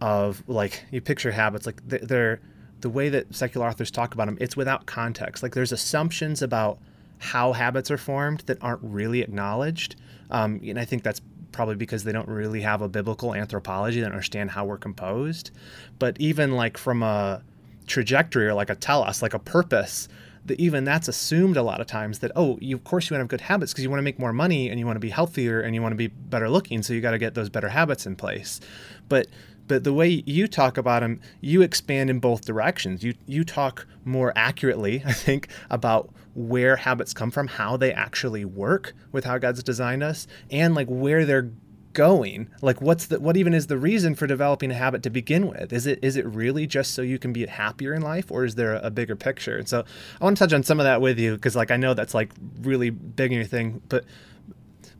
of 0.00 0.42
like, 0.46 0.84
you 0.90 1.00
picture 1.00 1.32
habits, 1.32 1.66
like 1.66 1.80
they're, 1.86 2.40
the 2.80 2.90
way 2.90 3.08
that 3.08 3.34
secular 3.34 3.66
authors 3.66 3.90
talk 3.90 4.14
about 4.14 4.26
them, 4.26 4.36
it's 4.40 4.56
without 4.56 4.86
context. 4.86 5.42
Like 5.42 5.54
there's 5.54 5.72
assumptions 5.72 6.42
about 6.42 6.78
how 7.18 7.52
habits 7.52 7.90
are 7.90 7.96
formed 7.96 8.40
that 8.40 8.58
aren't 8.60 8.82
really 8.82 9.22
acknowledged. 9.22 9.96
Um, 10.30 10.60
and 10.64 10.78
I 10.78 10.84
think 10.84 11.02
that's 11.02 11.20
probably 11.52 11.76
because 11.76 12.04
they 12.04 12.12
don't 12.12 12.28
really 12.28 12.60
have 12.60 12.82
a 12.82 12.88
biblical 12.88 13.34
anthropology 13.34 14.00
that 14.00 14.12
understand 14.12 14.50
how 14.50 14.66
we're 14.66 14.76
composed. 14.76 15.50
But 15.98 16.20
even 16.20 16.52
like 16.52 16.76
from 16.76 17.02
a 17.02 17.42
trajectory 17.86 18.46
or 18.46 18.54
like 18.54 18.68
a 18.68 18.74
telos, 18.74 19.22
like 19.22 19.32
a 19.32 19.38
purpose, 19.38 20.08
even 20.52 20.84
that's 20.84 21.08
assumed 21.08 21.56
a 21.56 21.62
lot 21.62 21.80
of 21.80 21.86
times 21.86 22.20
that 22.20 22.32
oh, 22.36 22.58
you, 22.60 22.76
of 22.76 22.84
course 22.84 23.08
you 23.08 23.14
want 23.14 23.20
to 23.20 23.24
have 23.24 23.28
good 23.28 23.40
habits 23.42 23.72
because 23.72 23.84
you 23.84 23.90
want 23.90 23.98
to 23.98 24.04
make 24.04 24.18
more 24.18 24.32
money 24.32 24.68
and 24.70 24.78
you 24.78 24.86
want 24.86 24.96
to 24.96 25.00
be 25.00 25.10
healthier 25.10 25.60
and 25.60 25.74
you 25.74 25.82
want 25.82 25.92
to 25.92 25.96
be 25.96 26.08
better 26.08 26.48
looking, 26.48 26.82
so 26.82 26.92
you 26.92 27.00
got 27.00 27.12
to 27.12 27.18
get 27.18 27.34
those 27.34 27.48
better 27.48 27.68
habits 27.68 28.06
in 28.06 28.16
place. 28.16 28.60
But 29.08 29.28
but 29.68 29.84
the 29.84 29.92
way 29.92 30.22
you 30.26 30.46
talk 30.46 30.78
about 30.78 31.00
them, 31.00 31.20
you 31.40 31.62
expand 31.62 32.10
in 32.10 32.20
both 32.20 32.44
directions. 32.44 33.02
You 33.02 33.14
you 33.26 33.44
talk 33.44 33.86
more 34.04 34.32
accurately, 34.36 35.02
I 35.04 35.12
think, 35.12 35.48
about 35.70 36.10
where 36.34 36.76
habits 36.76 37.14
come 37.14 37.30
from, 37.30 37.48
how 37.48 37.76
they 37.76 37.92
actually 37.92 38.44
work 38.44 38.92
with 39.10 39.24
how 39.24 39.38
God's 39.38 39.62
designed 39.62 40.02
us, 40.02 40.26
and 40.50 40.74
like 40.74 40.88
where 40.88 41.24
they're 41.24 41.50
going. 41.96 42.48
Like 42.60 42.82
what's 42.82 43.06
the 43.06 43.18
what 43.18 43.38
even 43.38 43.54
is 43.54 43.66
the 43.66 43.78
reason 43.78 44.14
for 44.14 44.26
developing 44.26 44.70
a 44.70 44.74
habit 44.74 45.02
to 45.04 45.10
begin 45.10 45.48
with? 45.48 45.72
Is 45.72 45.86
it 45.86 45.98
is 46.02 46.16
it 46.16 46.26
really 46.26 46.66
just 46.66 46.94
so 46.94 47.00
you 47.00 47.18
can 47.18 47.32
be 47.32 47.46
happier 47.46 47.94
in 47.94 48.02
life 48.02 48.30
or 48.30 48.44
is 48.44 48.54
there 48.54 48.74
a, 48.74 48.90
bigger 48.90 49.16
picture? 49.16 49.56
And 49.56 49.66
so 49.66 49.84
I 50.20 50.24
want 50.24 50.36
to 50.36 50.44
touch 50.44 50.52
on 50.52 50.62
some 50.62 50.78
of 50.78 50.84
that 50.84 51.00
with 51.00 51.18
you 51.18 51.34
because 51.34 51.56
like 51.56 51.70
I 51.70 51.76
know 51.76 51.94
that's 51.94 52.14
like 52.14 52.32
really 52.60 52.90
big 52.90 53.32
in 53.32 53.38
your 53.38 53.46
thing, 53.46 53.80
but 53.88 54.04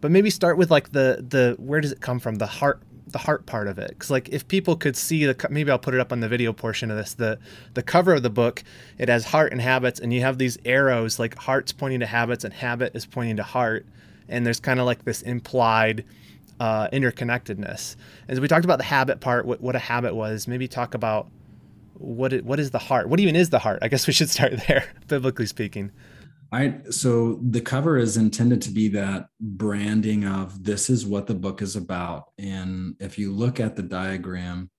but 0.00 0.10
maybe 0.10 0.30
start 0.30 0.56
with 0.56 0.70
like 0.70 0.92
the 0.92 1.24
the 1.28 1.54
where 1.58 1.82
does 1.82 1.92
it 1.92 2.00
come 2.00 2.18
from? 2.18 2.36
The 2.36 2.46
heart 2.46 2.80
the 3.08 3.18
heart 3.18 3.46
part 3.46 3.68
of 3.68 3.78
it 3.78 3.90
because 3.90 4.10
like 4.10 4.30
if 4.30 4.48
people 4.48 4.74
could 4.74 4.96
see 4.96 5.24
the 5.24 5.48
maybe 5.48 5.70
i'll 5.70 5.78
put 5.78 5.94
it 5.94 6.00
up 6.00 6.10
on 6.10 6.18
the 6.18 6.28
video 6.28 6.52
portion 6.52 6.90
of 6.90 6.96
this 6.96 7.14
the 7.14 7.38
the 7.74 7.82
cover 7.82 8.12
of 8.12 8.24
the 8.24 8.30
book 8.30 8.64
it 8.98 9.08
has 9.08 9.26
heart 9.26 9.52
and 9.52 9.60
habits 9.60 10.00
and 10.00 10.12
you 10.12 10.22
have 10.22 10.38
these 10.38 10.58
arrows 10.64 11.16
like 11.16 11.36
heart's 11.36 11.70
pointing 11.70 12.00
to 12.00 12.06
habits 12.06 12.42
and 12.42 12.52
habit 12.52 12.96
is 12.96 13.06
pointing 13.06 13.36
to 13.36 13.44
heart 13.44 13.86
and 14.28 14.44
there's 14.44 14.58
kind 14.58 14.80
of 14.80 14.86
like 14.86 15.04
this 15.04 15.22
implied 15.22 16.04
uh, 16.60 16.88
interconnectedness 16.88 17.96
And 18.28 18.36
so 18.36 18.40
we 18.40 18.48
talked 18.48 18.64
about 18.64 18.78
the 18.78 18.84
habit 18.84 19.20
part 19.20 19.46
what, 19.46 19.60
what 19.60 19.76
a 19.76 19.80
habit 19.80 20.14
was 20.14 20.48
maybe 20.48 20.68
talk 20.68 20.94
about 20.94 21.28
what 21.94 22.32
it, 22.32 22.44
what 22.44 22.60
is 22.60 22.70
the 22.70 22.78
heart 22.78 23.08
what 23.08 23.20
even 23.20 23.36
is 23.36 23.50
the 23.50 23.58
heart 23.58 23.78
i 23.82 23.88
guess 23.88 24.06
we 24.06 24.12
should 24.12 24.30
start 24.30 24.52
there 24.68 24.92
biblically 25.08 25.46
speaking 25.46 25.92
I 26.52 26.78
so 26.90 27.40
the 27.42 27.60
cover 27.60 27.98
is 27.98 28.16
intended 28.16 28.62
to 28.62 28.70
be 28.70 28.88
that 28.88 29.26
branding 29.40 30.25
of 30.25 30.62
this 30.62 30.88
is 30.88 31.04
what 31.04 31.26
the 31.26 31.34
book 31.34 31.60
is 31.60 31.76
about. 31.76 32.26
And 32.38 32.94
if 33.00 33.18
you 33.18 33.32
look 33.32 33.58
at 33.58 33.75
the 33.75 33.82
diagram, 33.82 34.70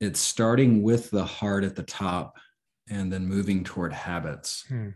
it's 0.00 0.20
starting 0.20 0.82
with 0.82 1.10
the 1.10 1.24
heart 1.24 1.64
at 1.64 1.74
the 1.74 1.82
top 1.82 2.36
and 2.88 3.12
then 3.12 3.26
moving 3.26 3.64
toward 3.64 3.92
habits. 3.92 4.64
Hmm. 4.68 4.90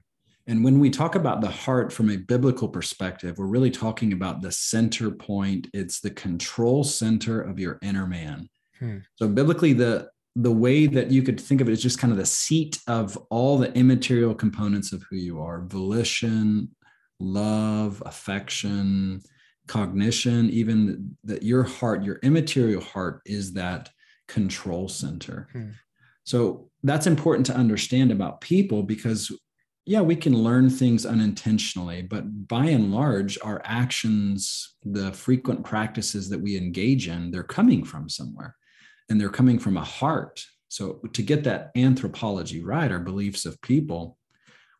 And 0.46 0.62
when 0.62 0.78
we 0.78 0.90
talk 0.90 1.16
about 1.16 1.40
the 1.40 1.50
heart 1.50 1.92
from 1.92 2.10
a 2.10 2.16
biblical 2.16 2.68
perspective, 2.68 3.36
we're 3.36 3.46
really 3.46 3.70
talking 3.70 4.12
about 4.12 4.42
the 4.42 4.52
center 4.52 5.10
point. 5.10 5.68
It's 5.74 6.00
the 6.00 6.10
control 6.10 6.84
center 6.84 7.40
of 7.40 7.58
your 7.58 7.78
inner 7.82 8.06
man. 8.06 8.48
Hmm. 8.78 8.98
So 9.16 9.28
biblically, 9.28 9.72
the 9.72 10.10
the 10.36 10.52
way 10.52 10.86
that 10.86 11.10
you 11.10 11.22
could 11.22 11.40
think 11.40 11.62
of 11.62 11.68
it 11.68 11.72
is 11.72 11.82
just 11.82 11.98
kind 11.98 12.12
of 12.12 12.18
the 12.18 12.26
seat 12.26 12.78
of 12.86 13.16
all 13.30 13.56
the 13.56 13.72
immaterial 13.72 14.34
components 14.34 14.92
of 14.92 15.02
who 15.08 15.16
you 15.16 15.40
are 15.40 15.64
volition 15.66 16.68
love 17.18 18.02
affection 18.04 19.22
cognition 19.66 20.50
even 20.50 21.16
that 21.24 21.42
your 21.42 21.62
heart 21.62 22.04
your 22.04 22.16
immaterial 22.22 22.82
heart 22.82 23.22
is 23.24 23.54
that 23.54 23.88
control 24.28 24.88
center 24.88 25.48
hmm. 25.52 25.70
so 26.24 26.68
that's 26.82 27.06
important 27.06 27.46
to 27.46 27.56
understand 27.56 28.12
about 28.12 28.42
people 28.42 28.82
because 28.82 29.32
yeah 29.86 30.00
we 30.00 30.16
can 30.16 30.36
learn 30.36 30.68
things 30.68 31.06
unintentionally 31.06 32.02
but 32.02 32.48
by 32.48 32.66
and 32.66 32.92
large 32.92 33.38
our 33.42 33.62
actions 33.64 34.74
the 34.84 35.10
frequent 35.12 35.64
practices 35.64 36.28
that 36.28 36.40
we 36.40 36.56
engage 36.56 37.08
in 37.08 37.30
they're 37.30 37.42
coming 37.42 37.84
from 37.84 38.08
somewhere 38.08 38.54
and 39.08 39.20
they're 39.20 39.28
coming 39.28 39.58
from 39.58 39.76
a 39.76 39.84
heart. 39.84 40.44
So 40.68 41.00
to 41.12 41.22
get 41.22 41.44
that 41.44 41.70
anthropology 41.76 42.62
right, 42.62 42.90
our 42.90 42.98
beliefs 42.98 43.46
of 43.46 43.60
people, 43.62 44.18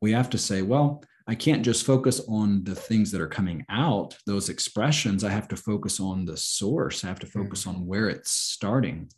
we 0.01 0.13
have 0.13 0.31
to 0.31 0.39
say, 0.39 0.63
well, 0.63 1.03
I 1.29 1.35
can't 1.35 1.65
just 1.65 1.87
focus 1.87 2.21
on 2.29 2.63
the 2.65 2.75
things 2.75 3.11
that 3.11 3.21
are 3.21 3.27
coming 3.27 3.65
out, 3.69 4.17
those 4.27 4.49
expressions. 4.49 5.25
I 5.25 5.31
have 5.31 5.49
to 5.49 5.57
focus 5.57 5.99
on 5.99 6.25
the 6.25 6.37
source. 6.37 7.03
I 7.03 7.09
have 7.09 7.19
to 7.21 7.27
focus 7.27 7.65
mm. 7.65 7.69
on 7.69 7.87
where 7.87 8.09
it's 8.09 8.31
starting. 8.31 9.09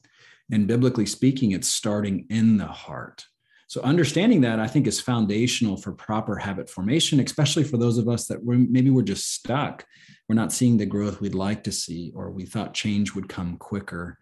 And 0.51 0.67
biblically 0.67 1.05
speaking, 1.05 1.53
it's 1.53 1.69
starting 1.69 2.27
in 2.31 2.57
the 2.57 2.67
heart. 2.67 3.27
So 3.69 3.81
understanding 3.83 4.41
that 4.41 4.59
I 4.59 4.67
think 4.67 4.87
is 4.87 5.01
foundational 5.01 5.77
for 5.77 5.93
proper 5.93 6.37
habit 6.37 6.69
formation, 6.69 7.21
especially 7.21 7.65
for 7.65 7.77
those 7.77 7.99
of 7.99 8.09
us 8.09 8.27
that 8.27 8.43
we're, 8.43 8.59
maybe 8.59 8.91
we're 8.91 9.03
just 9.03 9.33
stuck. 9.35 9.85
We're 10.29 10.35
not 10.35 10.53
seeing 10.53 10.77
the 10.77 10.87
growth 10.87 11.21
we'd 11.21 11.35
like 11.35 11.63
to 11.65 11.73
see, 11.73 12.13
or 12.15 12.31
we 12.31 12.45
thought 12.47 12.75
change 12.75 13.15
would 13.15 13.29
come 13.29 13.57
quicker 13.59 14.19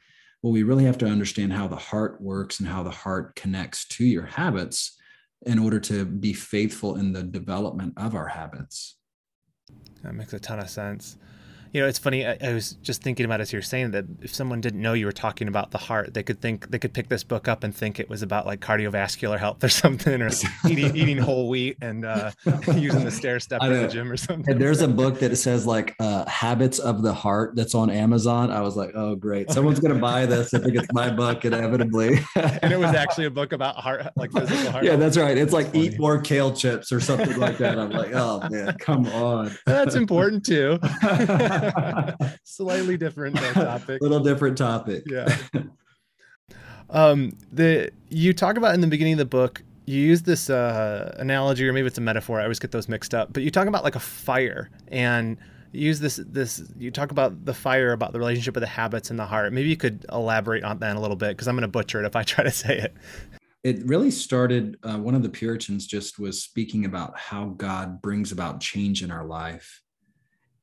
well, 0.46 0.52
we 0.52 0.62
really 0.62 0.84
have 0.84 0.98
to 0.98 1.06
understand 1.06 1.52
how 1.52 1.66
the 1.66 1.74
heart 1.74 2.20
works 2.20 2.60
and 2.60 2.68
how 2.68 2.84
the 2.84 2.90
heart 2.90 3.34
connects 3.34 3.84
to 3.88 4.04
your 4.04 4.26
habits 4.26 4.96
in 5.44 5.58
order 5.58 5.80
to 5.80 6.04
be 6.04 6.32
faithful 6.32 6.94
in 6.94 7.12
the 7.12 7.24
development 7.24 7.94
of 7.96 8.14
our 8.14 8.28
habits. 8.28 8.96
That 10.04 10.14
makes 10.14 10.32
a 10.32 10.38
ton 10.38 10.60
of 10.60 10.70
sense. 10.70 11.16
You 11.72 11.82
know, 11.82 11.88
it's 11.88 11.98
funny. 11.98 12.26
I, 12.26 12.38
I, 12.42 12.52
was 12.52 12.72
just 12.82 13.02
thinking 13.02 13.26
about 13.26 13.40
as 13.40 13.52
you're 13.52 13.62
saying 13.62 13.90
that 13.92 14.04
if 14.22 14.34
someone 14.34 14.60
didn't 14.60 14.80
know 14.80 14.92
you 14.92 15.06
were 15.06 15.12
talking 15.12 15.48
about 15.48 15.70
the 15.70 15.78
heart, 15.78 16.14
they 16.14 16.22
could 16.22 16.40
think 16.40 16.70
they 16.70 16.78
could 16.78 16.94
pick 16.94 17.08
this 17.08 17.22
book 17.22 17.48
up 17.48 17.64
and 17.64 17.74
think 17.74 18.00
it 18.00 18.08
was 18.08 18.22
about 18.22 18.46
like 18.46 18.60
cardiovascular 18.60 19.38
health 19.38 19.62
or 19.62 19.68
something, 19.82 20.22
or 20.22 20.30
eating, 20.68 20.96
eating 20.96 21.18
whole 21.18 21.48
wheat 21.48 21.76
and 21.80 22.04
uh, 22.04 22.30
using 22.74 23.04
the 23.04 23.10
stair 23.10 23.38
step 23.40 23.62
in 23.62 23.72
the 23.72 23.88
gym 23.88 24.10
or 24.10 24.16
something. 24.16 24.52
And 24.52 24.60
there's 24.60 24.80
a 24.80 24.88
book 24.88 25.18
that 25.20 25.36
says 25.36 25.66
like 25.66 25.94
uh, 26.00 26.24
"Habits 26.26 26.78
of 26.78 27.02
the 27.02 27.12
Heart" 27.12 27.56
that's 27.56 27.74
on 27.74 27.90
Amazon. 27.90 28.50
I 28.50 28.60
was 28.60 28.76
like, 28.76 28.92
oh 28.94 29.14
great, 29.14 29.50
someone's 29.50 29.80
gonna 29.80 29.98
buy 29.98 30.26
this. 30.26 30.54
I 30.54 30.58
think 30.58 30.76
it's 30.76 30.92
my 30.92 31.10
book, 31.10 31.44
inevitably. 31.44 32.18
and 32.36 32.72
it 32.72 32.78
was 32.78 32.94
actually 32.94 33.26
a 33.26 33.30
book 33.30 33.52
about 33.52 33.76
heart, 33.76 34.06
like 34.16 34.32
physical 34.32 34.70
heart. 34.72 34.84
Yeah, 34.84 34.96
that's 34.96 35.16
right. 35.16 35.36
It's 35.36 35.52
like 35.52 35.66
that's 35.66 35.94
eat 35.94 35.98
more 35.98 36.20
kale 36.20 36.52
chips 36.52 36.92
or 36.92 37.00
something 37.00 37.38
like 37.38 37.58
that. 37.58 37.78
I'm 37.78 37.90
like, 37.90 38.12
oh 38.14 38.46
man, 38.50 38.76
come 38.78 39.06
on. 39.08 39.56
That's 39.66 39.94
important 39.94 40.44
too. 40.44 40.78
Slightly 42.44 42.96
different 42.96 43.36
topic. 43.36 44.00
A 44.00 44.04
Little 44.04 44.20
different 44.20 44.58
topic. 44.58 45.04
Yeah. 45.06 45.36
um, 46.90 47.36
the 47.52 47.90
you 48.08 48.32
talk 48.32 48.56
about 48.56 48.74
in 48.74 48.80
the 48.80 48.86
beginning 48.86 49.14
of 49.14 49.18
the 49.18 49.24
book, 49.24 49.62
you 49.86 50.00
use 50.00 50.22
this 50.22 50.50
uh, 50.50 51.14
analogy, 51.18 51.68
or 51.68 51.72
maybe 51.72 51.86
it's 51.86 51.98
a 51.98 52.02
metaphor. 52.02 52.40
I 52.40 52.44
always 52.44 52.58
get 52.58 52.72
those 52.72 52.88
mixed 52.88 53.14
up. 53.14 53.32
But 53.32 53.42
you 53.42 53.50
talk 53.50 53.68
about 53.68 53.84
like 53.84 53.96
a 53.96 54.00
fire, 54.00 54.70
and 54.88 55.36
you 55.72 55.86
use 55.86 56.00
this 56.00 56.20
this. 56.26 56.62
You 56.78 56.90
talk 56.90 57.10
about 57.10 57.44
the 57.44 57.54
fire, 57.54 57.92
about 57.92 58.12
the 58.12 58.18
relationship 58.18 58.56
of 58.56 58.60
the 58.60 58.66
habits 58.66 59.10
and 59.10 59.18
the 59.18 59.26
heart. 59.26 59.52
Maybe 59.52 59.68
you 59.68 59.76
could 59.76 60.04
elaborate 60.12 60.64
on 60.64 60.78
that 60.80 60.96
a 60.96 61.00
little 61.00 61.16
bit, 61.16 61.30
because 61.30 61.48
I'm 61.48 61.54
going 61.54 61.62
to 61.62 61.68
butcher 61.68 62.02
it 62.02 62.06
if 62.06 62.16
I 62.16 62.22
try 62.22 62.44
to 62.44 62.50
say 62.50 62.78
it 62.78 62.94
it 63.66 63.84
really 63.84 64.12
started 64.12 64.78
uh, 64.84 64.96
one 64.96 65.16
of 65.16 65.24
the 65.24 65.28
puritans 65.28 65.88
just 65.88 66.20
was 66.20 66.40
speaking 66.40 66.84
about 66.84 67.18
how 67.18 67.46
god 67.46 68.00
brings 68.00 68.30
about 68.30 68.60
change 68.60 69.02
in 69.02 69.10
our 69.10 69.24
life 69.24 69.82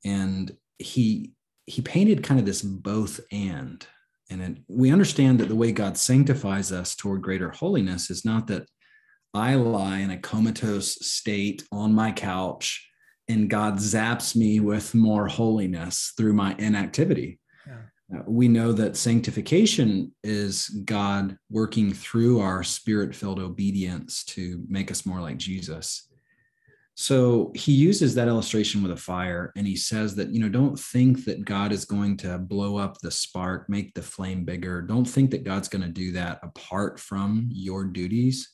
and 0.05 0.55
he 0.83 1.31
he 1.65 1.81
painted 1.81 2.23
kind 2.23 2.39
of 2.39 2.45
this 2.45 2.61
both 2.61 3.19
and. 3.31 3.85
And 4.29 4.41
it, 4.41 4.57
we 4.67 4.91
understand 4.91 5.39
that 5.39 5.49
the 5.49 5.55
way 5.55 5.71
god 5.71 5.97
sanctifies 5.97 6.71
us 6.71 6.95
toward 6.95 7.21
greater 7.21 7.51
holiness 7.51 8.09
is 8.09 8.25
not 8.25 8.47
that 8.47 8.67
i 9.33 9.55
lie 9.55 9.99
in 9.99 10.09
a 10.09 10.17
comatose 10.17 11.05
state 11.05 11.63
on 11.71 11.93
my 11.93 12.11
couch 12.11 12.89
and 13.27 13.49
god 13.49 13.75
zaps 13.75 14.35
me 14.35 14.59
with 14.59 14.95
more 14.95 15.27
holiness 15.27 16.13
through 16.17 16.33
my 16.33 16.55
inactivity. 16.57 17.39
Yeah. 17.67 18.19
uh, 18.19 18.23
we 18.27 18.47
know 18.47 18.71
that 18.71 18.97
sanctification 18.97 20.13
is 20.23 20.69
god 20.85 21.37
working 21.51 21.93
through 21.93 22.39
our 22.39 22.63
spirit 22.63 23.13
filled 23.13 23.39
obedience 23.39 24.23
to 24.25 24.63
make 24.67 24.89
us 24.89 25.05
more 25.05 25.21
like 25.21 25.37
jesus 25.37 26.09
so 26.95 27.51
he 27.55 27.71
uses 27.71 28.13
that 28.15 28.27
illustration 28.27 28.83
with 28.83 28.91
a 28.91 28.97
fire 28.97 29.51
and 29.55 29.65
he 29.65 29.75
says 29.75 30.15
that, 30.15 30.29
you 30.29 30.39
know, 30.39 30.49
don't 30.49 30.77
think 30.77 31.25
that 31.25 31.43
God 31.43 31.71
is 31.71 31.85
going 31.85 32.17
to 32.17 32.37
blow 32.37 32.77
up 32.77 32.99
the 32.99 33.09
spark, 33.09 33.67
make 33.67 33.93
the 33.93 34.03
flame 34.03 34.45
bigger. 34.45 34.81
Don't 34.81 35.05
think 35.05 35.31
that 35.31 35.43
God's 35.43 35.67
going 35.67 35.81
to 35.81 35.87
do 35.87 36.11
that 36.11 36.39
apart 36.43 36.99
from 36.99 37.49
your 37.51 37.83
duties. 37.83 38.51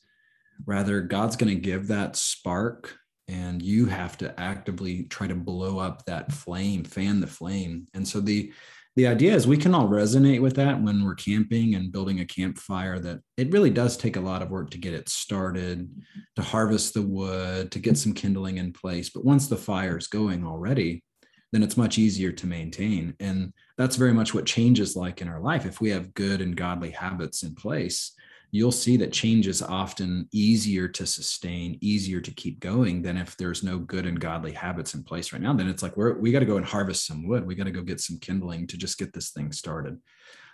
Rather, 0.65 1.01
God's 1.01 1.35
going 1.35 1.53
to 1.53 1.59
give 1.59 1.87
that 1.87 2.15
spark 2.15 2.95
and 3.27 3.61
you 3.61 3.85
have 3.85 4.17
to 4.19 4.39
actively 4.39 5.03
try 5.03 5.27
to 5.27 5.35
blow 5.35 5.77
up 5.77 6.05
that 6.05 6.31
flame, 6.31 6.83
fan 6.83 7.19
the 7.19 7.27
flame. 7.27 7.87
And 7.93 8.07
so 8.07 8.21
the 8.21 8.53
the 8.95 9.07
idea 9.07 9.33
is 9.33 9.47
we 9.47 9.57
can 9.57 9.73
all 9.73 9.87
resonate 9.87 10.41
with 10.41 10.55
that 10.55 10.81
when 10.81 11.03
we're 11.03 11.15
camping 11.15 11.75
and 11.75 11.91
building 11.91 12.19
a 12.19 12.25
campfire 12.25 12.99
that 12.99 13.19
it 13.37 13.51
really 13.51 13.69
does 13.69 13.95
take 13.95 14.15
a 14.17 14.21
lot 14.21 14.41
of 14.41 14.49
work 14.49 14.71
to 14.71 14.77
get 14.77 14.93
it 14.93 15.07
started 15.07 15.89
to 16.35 16.41
harvest 16.41 16.93
the 16.93 17.01
wood 17.01 17.71
to 17.71 17.79
get 17.79 17.97
some 17.97 18.13
kindling 18.13 18.57
in 18.57 18.73
place. 18.73 19.09
But 19.09 19.23
once 19.23 19.47
the 19.47 19.55
fire 19.55 19.97
is 19.97 20.07
going 20.07 20.45
already 20.45 21.03
then 21.51 21.63
it's 21.63 21.77
much 21.77 21.97
easier 21.97 22.31
to 22.31 22.47
maintain. 22.47 23.15
And 23.19 23.53
that's 23.77 23.95
very 23.95 24.13
much 24.13 24.33
what 24.33 24.45
change 24.45 24.79
is 24.79 24.95
like 24.95 25.21
in 25.21 25.27
our 25.27 25.41
life. 25.41 25.65
If 25.65 25.81
we 25.81 25.89
have 25.89 26.13
good 26.13 26.41
and 26.41 26.55
godly 26.55 26.91
habits 26.91 27.43
in 27.43 27.55
place 27.55 28.13
you'll 28.51 28.71
see 28.71 28.97
that 28.97 29.13
change 29.13 29.47
is 29.47 29.61
often 29.61 30.27
easier 30.31 30.87
to 30.87 31.05
sustain, 31.05 31.77
easier 31.81 32.19
to 32.19 32.31
keep 32.31 32.59
going 32.59 33.01
than 33.01 33.17
if 33.17 33.37
there's 33.37 33.63
no 33.63 33.77
good 33.77 34.05
and 34.05 34.19
godly 34.19 34.51
habits 34.51 34.93
in 34.93 35.03
place 35.03 35.31
right 35.31 35.41
now. 35.41 35.53
Then 35.53 35.69
it's 35.69 35.83
like 35.83 35.95
we're 35.95 36.17
we 36.17 36.31
got 36.31 36.39
to 36.39 36.45
go 36.45 36.57
and 36.57 36.65
harvest 36.65 37.05
some 37.05 37.27
wood. 37.27 37.45
We 37.45 37.55
got 37.55 37.65
to 37.65 37.71
go 37.71 37.81
get 37.81 38.01
some 38.01 38.17
kindling 38.19 38.67
to 38.67 38.77
just 38.77 38.97
get 38.97 39.13
this 39.13 39.29
thing 39.29 39.51
started. 39.51 39.97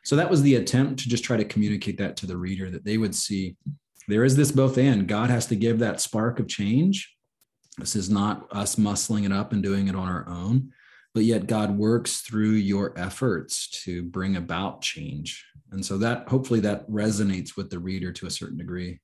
So 0.04 0.16
that 0.16 0.30
was 0.30 0.42
the 0.42 0.56
attempt 0.56 1.00
to 1.02 1.10
just 1.10 1.24
try 1.24 1.38
to 1.38 1.46
communicate 1.46 1.98
that 1.98 2.18
to 2.18 2.28
the 2.28 2.38
reader 2.38 2.70
that 2.70 2.86
they 2.86 2.98
would 2.98 3.16
see 3.16 3.56
there 4.08 4.24
is 4.24 4.36
this 4.36 4.52
both 4.52 4.78
and 4.78 5.08
God 5.08 5.30
has 5.30 5.48
to 5.48 5.56
give 5.56 5.80
that 5.80 6.02
spark 6.02 6.40
of 6.40 6.48
change. 6.48 7.16
This 7.78 7.96
is 7.96 8.10
not 8.10 8.48
us 8.52 8.75
muscling 8.75 9.25
it 9.25 9.32
up 9.32 9.52
and 9.52 9.64
doing 9.64 9.88
it 9.88 9.96
on 9.96 10.08
our 10.08 10.28
own, 10.30 10.72
but 11.15 11.24
yet 11.24 11.48
God 11.48 11.77
works 11.77 12.19
through 12.19 12.51
your 12.51 12.93
efforts 13.00 13.69
to 13.86 14.03
bring 14.03 14.36
about 14.36 14.81
change. 14.81 15.45
And 15.72 15.84
so 15.84 15.98
that 16.00 16.27
hopefully 16.27 16.60
that 16.60 16.88
resonates 16.91 17.55
with 17.55 17.69
the 17.69 17.79
reader 17.79 18.12
to 18.12 18.27
a 18.27 18.29
certain 18.29 18.57
degree. 18.57 19.00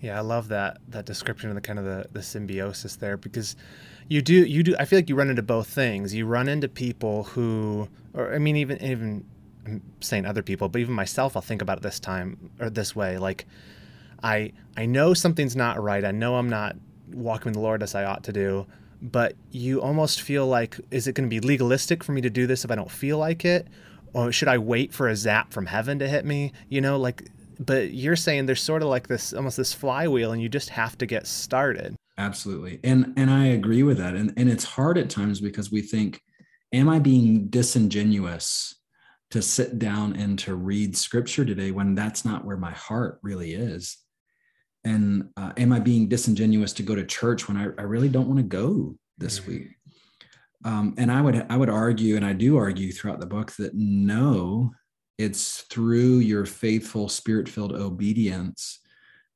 Yeah 0.00 0.18
i 0.18 0.20
love 0.20 0.48
that 0.48 0.78
that 0.88 1.06
description 1.06 1.48
of 1.48 1.54
the 1.54 1.62
kind 1.62 1.78
of 1.78 1.86
the, 1.86 2.06
the 2.12 2.22
symbiosis 2.22 2.96
there 2.96 3.16
because 3.16 3.56
you 4.08 4.20
do 4.20 4.34
you 4.34 4.62
do 4.62 4.74
i 4.78 4.84
feel 4.84 4.98
like 4.98 5.08
you 5.08 5.14
run 5.14 5.30
into 5.30 5.40
both 5.40 5.68
things. 5.68 6.12
You 6.12 6.26
run 6.26 6.46
into 6.46 6.68
people 6.68 7.22
who 7.22 7.88
or 8.12 8.34
i 8.34 8.38
mean 8.38 8.56
even 8.56 8.82
even 8.82 9.24
I'm 9.64 9.80
saying 10.00 10.26
other 10.26 10.42
people 10.42 10.68
but 10.68 10.80
even 10.80 10.94
myself 10.94 11.36
i'll 11.36 11.42
think 11.42 11.62
about 11.62 11.78
it 11.78 11.82
this 11.82 12.00
time 12.00 12.50
or 12.60 12.68
this 12.68 12.94
way 12.94 13.16
like 13.16 13.46
i 14.22 14.52
i 14.76 14.84
know 14.84 15.14
something's 15.14 15.56
not 15.56 15.82
right. 15.82 16.04
I 16.04 16.10
know 16.10 16.34
i'm 16.36 16.50
not 16.50 16.76
walking 17.12 17.46
with 17.46 17.54
the 17.54 17.60
lord 17.60 17.82
as 17.82 17.94
i 17.94 18.04
ought 18.04 18.24
to 18.24 18.32
do 18.32 18.66
but 19.04 19.34
you 19.50 19.80
almost 19.80 20.22
feel 20.22 20.46
like 20.46 20.80
is 20.90 21.06
it 21.06 21.14
going 21.14 21.28
to 21.28 21.40
be 21.40 21.46
legalistic 21.46 22.02
for 22.02 22.12
me 22.12 22.20
to 22.20 22.30
do 22.30 22.46
this 22.46 22.64
if 22.64 22.70
i 22.70 22.74
don't 22.74 22.90
feel 22.90 23.18
like 23.18 23.44
it 23.44 23.68
or 24.14 24.30
should 24.32 24.48
I 24.48 24.58
wait 24.58 24.94
for 24.94 25.08
a 25.08 25.16
zap 25.16 25.52
from 25.52 25.66
heaven 25.66 25.98
to 25.98 26.08
hit 26.08 26.24
me? 26.24 26.52
You 26.68 26.80
know, 26.80 26.96
like, 26.96 27.28
but 27.58 27.92
you're 27.92 28.16
saying 28.16 28.46
there's 28.46 28.62
sort 28.62 28.82
of 28.82 28.88
like 28.88 29.08
this 29.08 29.34
almost 29.34 29.56
this 29.56 29.74
flywheel 29.74 30.32
and 30.32 30.40
you 30.40 30.48
just 30.48 30.70
have 30.70 30.96
to 30.98 31.06
get 31.06 31.26
started. 31.26 31.96
Absolutely. 32.16 32.80
And 32.84 33.12
and 33.16 33.28
I 33.28 33.46
agree 33.46 33.82
with 33.82 33.98
that. 33.98 34.14
And 34.14 34.32
and 34.36 34.48
it's 34.48 34.64
hard 34.64 34.96
at 34.96 35.10
times 35.10 35.40
because 35.40 35.70
we 35.70 35.82
think, 35.82 36.22
am 36.72 36.88
I 36.88 37.00
being 37.00 37.48
disingenuous 37.48 38.76
to 39.32 39.42
sit 39.42 39.80
down 39.80 40.14
and 40.14 40.38
to 40.40 40.54
read 40.54 40.96
scripture 40.96 41.44
today 41.44 41.72
when 41.72 41.96
that's 41.96 42.24
not 42.24 42.44
where 42.44 42.56
my 42.56 42.70
heart 42.70 43.18
really 43.22 43.52
is? 43.52 43.98
And 44.84 45.30
uh, 45.36 45.52
am 45.56 45.72
I 45.72 45.80
being 45.80 46.08
disingenuous 46.08 46.72
to 46.74 46.82
go 46.82 46.94
to 46.94 47.06
church 47.06 47.48
when 47.48 47.56
I, 47.56 47.64
I 47.78 47.84
really 47.84 48.08
don't 48.08 48.28
want 48.28 48.38
to 48.38 48.44
go 48.44 48.96
this 49.16 49.46
week? 49.46 49.68
Um, 50.64 50.94
and 50.98 51.10
I 51.10 51.20
would 51.20 51.46
I 51.50 51.56
would 51.56 51.70
argue, 51.70 52.16
and 52.16 52.24
I 52.24 52.32
do 52.32 52.56
argue 52.56 52.92
throughout 52.92 53.20
the 53.20 53.26
book 53.26 53.52
that 53.52 53.74
no, 53.74 54.72
it's 55.18 55.62
through 55.62 56.18
your 56.18 56.46
faithful, 56.46 57.08
spirit-filled 57.08 57.72
obedience 57.72 58.80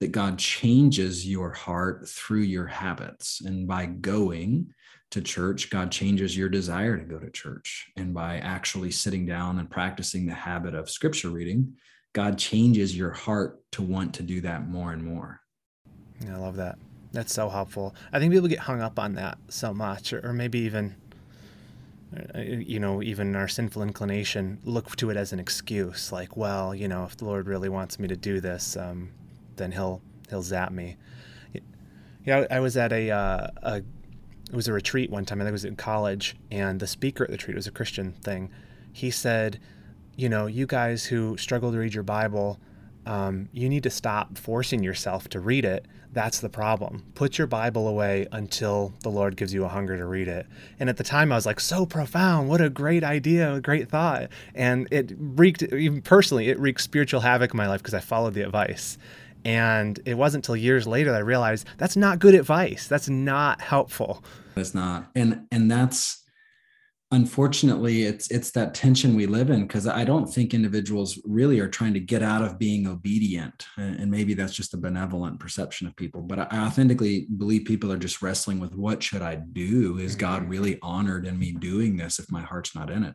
that 0.00 0.12
God 0.12 0.38
changes 0.38 1.26
your 1.26 1.52
heart 1.52 2.09
through 2.09 2.43
your 2.43 2.67
habits. 2.67 3.40
And 3.40 3.67
by 3.67 3.87
going 3.87 4.73
to 5.11 5.21
church, 5.21 5.71
God 5.71 5.90
changes 5.90 6.37
your 6.37 6.49
desire 6.49 6.97
to 6.97 7.05
go 7.05 7.19
to 7.19 7.31
church. 7.31 7.90
And 7.97 8.14
by 8.14 8.38
actually 8.38 8.90
sitting 8.90 9.26
down 9.26 9.59
and 9.59 9.71
practicing 9.71 10.26
the 10.26 10.35
habit 10.35 10.75
of 10.75 10.90
scripture 10.90 11.31
reading, 11.31 11.75
God 12.19 12.37
changes 12.37 12.97
your 12.97 13.13
heart 13.13 13.63
to 13.71 13.81
want 13.81 14.13
to 14.15 14.25
do 14.25 14.41
that 14.41 14.69
more 14.69 14.93
and 14.93 15.05
more. 15.05 15.41
I 16.29 16.35
love 16.35 16.57
that. 16.57 16.77
That's 17.13 17.33
so 17.33 17.49
helpful. 17.49 17.95
I 18.13 18.19
think 18.19 18.33
people 18.33 18.49
get 18.49 18.59
hung 18.59 18.83
up 18.83 18.99
on 18.99 19.15
that 19.15 19.39
so 19.51 19.73
much, 19.73 20.13
or, 20.13 20.27
or 20.27 20.33
maybe 20.33 20.59
even 20.59 20.97
uh, 22.35 22.41
you 22.41 22.81
know, 22.81 23.04
even 23.04 23.37
our 23.37 23.47
sinful 23.47 23.83
inclination, 23.83 24.59
look 24.65 24.97
to 24.97 25.11
it 25.11 25.17
as 25.17 25.33
an 25.33 25.39
excuse. 25.39 26.11
Like, 26.11 26.37
well, 26.37 26.75
you 26.75 26.89
know, 26.89 27.04
if 27.04 27.17
the 27.17 27.25
Lord 27.25 27.47
really 27.47 27.69
wants 27.69 28.00
me 28.00 28.09
to 28.09 28.17
do 28.17 28.41
this, 28.41 28.76
um, 28.76 29.11
then 29.54 29.71
he'll 29.71 30.02
he'll 30.28 30.43
zap 30.43 30.73
me. 30.73 30.97
Yeah, 32.25 32.47
I 32.50 32.59
was 32.59 32.76
at 32.76 32.93
a, 32.93 33.13
uh, 33.13 33.47
a 33.63 33.76
it 33.76 34.57
was 34.57 34.67
a 34.67 34.73
retreat 34.73 35.09
one 35.09 35.25
time. 35.25 35.41
I 35.41 35.45
think 35.45 35.50
it 35.50 35.52
was 35.52 35.65
in 35.65 35.76
college, 35.76 36.35
and 36.50 36.81
the 36.81 36.89
speaker 36.89 37.23
at 37.23 37.31
the 37.31 37.35
retreat 37.35 37.54
was 37.54 37.69
a 37.69 37.71
Christian 37.71 38.13
thing. 38.13 38.50
He 38.93 39.13
said, 39.13 39.61
you 40.19 40.28
know, 40.28 40.47
you 40.47 40.67
guys 40.67 41.07
who 41.07 41.37
struggle 41.37 41.71
to 41.71 41.78
read 41.78 41.95
your 41.95 42.02
Bible, 42.02 42.59
um, 43.07 43.49
you 43.52 43.69
need 43.69 43.85
to 43.85 43.91
stop 43.91 44.37
forcing 44.37 44.83
yourself 44.83 45.28
to 45.28 45.39
read 45.39 45.65
it. 45.65 45.87
That's 46.13 46.41
the 46.41 46.49
problem. 46.49 47.04
Put 47.15 47.39
your 47.39 47.47
Bible 47.47 47.87
away 47.87 48.26
until 48.33 48.93
the 49.04 49.11
Lord 49.11 49.37
gives 49.37 49.54
you 49.54 49.65
a 49.65 49.69
hunger 49.69 49.97
to 49.97 50.04
read 50.04 50.26
it. 50.26 50.47
And 50.81 50.91
at 50.91 50.97
the 50.97 51.04
time, 51.04 51.31
I 51.31 51.37
was 51.37 51.47
like, 51.47 51.61
so 51.61 51.87
profound. 51.87 52.49
What 52.49 52.61
a 52.61 52.69
great 52.69 53.04
idea, 53.04 53.54
a 53.54 53.61
great 53.61 53.89
thought. 53.89 54.31
And 54.57 54.89
it 54.91 55.13
wreaked, 55.17 55.63
even 55.63 56.02
personally, 56.02 56.49
it 56.49 56.59
wreaked 56.59 56.81
spiritual 56.81 57.21
havoc 57.21 57.54
in 57.54 57.57
my 57.57 57.69
life 57.69 57.81
because 57.81 57.95
I 57.95 58.00
followed 58.00 58.35
the 58.35 58.43
advice. 58.43 58.99
And 59.45 60.00
it 60.04 60.15
wasn't 60.15 60.45
until 60.45 60.57
years 60.57 60.85
later 60.89 61.13
that 61.13 61.19
I 61.19 61.21
realized 61.21 61.65
that's 61.76 61.97
not 61.97 62.19
good 62.19 62.35
advice. 62.35 62.89
That's 62.89 63.09
not 63.09 63.61
helpful. 63.61 64.25
It's 64.57 64.75
not. 64.75 65.11
And 65.15 65.47
and 65.52 65.71
that's 65.71 66.25
unfortunately 67.10 68.02
it's 68.02 68.30
it's 68.30 68.50
that 68.50 68.75
tension 68.75 69.14
we 69.14 69.25
live 69.25 69.49
in 69.49 69.62
because 69.62 69.86
i 69.86 70.04
don't 70.04 70.26
think 70.26 70.52
individuals 70.52 71.18
really 71.25 71.58
are 71.58 71.68
trying 71.68 71.94
to 71.94 72.00
get 72.00 72.23
out 72.23 72.42
of 72.42 72.58
being 72.58 72.86
obedient 72.86 73.64
and 73.78 74.10
maybe 74.10 74.34
that's 74.34 74.52
just 74.52 74.75
a 74.75 74.76
benevolent 74.76 75.40
perception 75.40 75.86
of 75.86 75.97
people 75.97 76.21
but 76.21 76.38
i 76.38 76.66
authentically 76.66 77.26
believe 77.38 77.64
people 77.64 77.90
are 77.90 77.97
just 77.97 78.21
wrestling 78.21 78.60
with 78.60 78.75
what 78.75 79.02
should 79.02 79.23
i 79.23 79.34
do? 79.34 79.99
Is 79.99 80.16
god 80.16 80.42
mm-hmm. 80.42 80.50
really 80.50 80.78
honored 80.82 81.26
in 81.26 81.38
me 81.38 81.52
doing 81.52 81.97
this 81.97 82.18
if 82.18 82.30
my 82.30 82.42
heart's 82.42 82.75
not 82.75 82.90
in 82.90 83.04
it? 83.04 83.14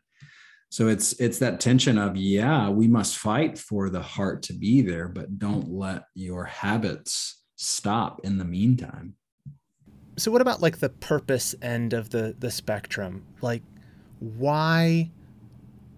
So 0.70 0.88
it's 0.88 1.14
it's 1.14 1.38
that 1.40 1.60
tension 1.60 1.98
of 1.98 2.18
yeah 2.18 2.70
we 2.70 2.88
must 2.88 3.18
fight 3.18 3.60
for 3.60 3.90
the 3.90 4.02
heart 4.02 4.42
to 4.44 4.54
be 4.54 4.82
there 4.82 5.08
but 5.08 5.38
don't 5.38 5.70
let 5.70 6.06
your 6.16 6.46
habits 6.46 7.42
stop 7.56 8.22
in 8.24 8.38
the 8.38 8.46
meantime. 8.46 9.16
So 10.18 10.32
what 10.32 10.42
about 10.42 10.62
like 10.62 10.80
the 10.80 10.90
purpose 10.90 11.56
end 11.62 11.94
of 11.94 12.10
the 12.10 12.36
the 12.38 12.52
spectrum? 12.52 13.24
Like 13.42 13.64
why 14.24 15.12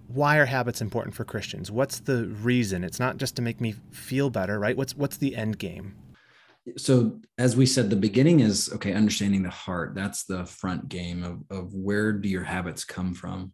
why 0.07 0.37
are 0.37 0.45
habits 0.45 0.81
important 0.81 1.15
for 1.15 1.25
Christians? 1.25 1.71
What's 1.71 1.99
the 1.99 2.27
reason? 2.27 2.83
It's 2.83 2.99
not 2.99 3.17
just 3.17 3.35
to 3.37 3.41
make 3.41 3.59
me 3.59 3.73
feel 3.91 4.29
better, 4.29 4.59
right? 4.59 4.75
What's 4.75 4.95
what's 4.95 5.17
the 5.17 5.35
end 5.35 5.59
game? 5.59 5.95
So 6.77 7.19
as 7.37 7.55
we 7.55 7.65
said, 7.67 7.89
the 7.89 7.95
beginning 7.95 8.39
is 8.39 8.71
okay, 8.73 8.93
understanding 8.93 9.43
the 9.43 9.49
heart. 9.49 9.93
That's 9.93 10.23
the 10.23 10.45
front 10.45 10.89
game 10.89 11.23
of, 11.23 11.43
of 11.55 11.73
where 11.73 12.11
do 12.13 12.27
your 12.27 12.43
habits 12.43 12.83
come 12.83 13.13
from? 13.13 13.53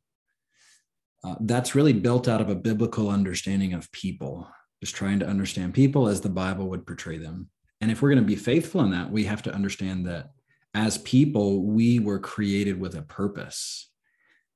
Uh, 1.23 1.35
that's 1.41 1.75
really 1.75 1.93
built 1.93 2.27
out 2.27 2.41
of 2.41 2.49
a 2.49 2.55
biblical 2.55 3.09
understanding 3.09 3.73
of 3.73 3.91
people, 3.91 4.47
just 4.81 4.95
trying 4.95 5.19
to 5.19 5.27
understand 5.27 5.73
people 5.73 6.07
as 6.07 6.21
the 6.21 6.29
Bible 6.29 6.69
would 6.69 6.87
portray 6.87 7.17
them. 7.17 7.49
And 7.81 7.91
if 7.91 8.01
we're 8.01 8.09
going 8.09 8.23
to 8.23 8.27
be 8.27 8.35
faithful 8.35 8.81
in 8.81 8.91
that, 8.91 9.11
we 9.11 9.25
have 9.25 9.43
to 9.43 9.53
understand 9.53 10.07
that 10.07 10.31
as 10.73 10.97
people, 10.99 11.63
we 11.63 11.99
were 11.99 12.19
created 12.19 12.79
with 12.79 12.95
a 12.95 13.01
purpose 13.01 13.90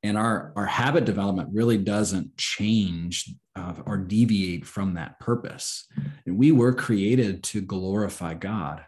and 0.05 0.17
our 0.17 0.53
our 0.55 0.65
habit 0.65 1.05
development 1.05 1.49
really 1.51 1.77
doesn't 1.77 2.37
change 2.37 3.33
uh, 3.55 3.73
or 3.85 3.97
deviate 3.97 4.65
from 4.65 4.93
that 4.93 5.19
purpose. 5.19 5.87
And 6.25 6.37
we 6.37 6.51
were 6.51 6.73
created 6.73 7.43
to 7.45 7.61
glorify 7.61 8.35
god. 8.35 8.85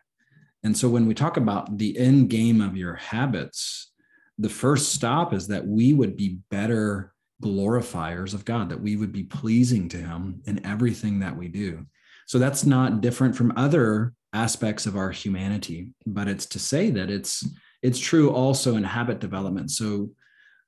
And 0.64 0.78
so 0.78 0.90
when 0.90 1.08
we 1.08 1.14
talk 1.14 1.38
about 1.38 1.78
the 1.78 1.98
end 1.98 2.30
game 2.30 2.62
of 2.62 2.78
your 2.78 2.96
habits 2.96 3.92
the 4.40 4.50
first 4.50 4.94
stop 4.94 5.34
is 5.34 5.48
that 5.48 5.66
we 5.66 5.94
would 5.94 6.16
be 6.16 6.38
better 6.52 7.12
glorifiers 7.42 8.36
of 8.36 8.46
god 8.46 8.70
that 8.70 8.80
we 8.80 8.96
would 8.96 9.12
be 9.12 9.24
pleasing 9.24 9.90
to 9.90 9.98
him 9.98 10.42
in 10.46 10.64
everything 10.66 11.20
that 11.20 11.36
we 11.36 11.48
do. 11.48 11.86
So 12.28 12.38
that's 12.38 12.66
not 12.66 13.02
different 13.02 13.36
from 13.36 13.54
other 13.56 14.14
aspects 14.34 14.86
of 14.86 14.96
our 14.96 15.10
humanity 15.10 15.94
but 16.06 16.28
it's 16.28 16.46
to 16.46 16.60
say 16.60 16.92
that 16.92 17.10
it's 17.10 17.44
it's 17.82 18.00
true 18.00 18.32
also 18.32 18.76
in 18.76 18.84
habit 18.84 19.20
development. 19.20 19.72
So 19.72 20.12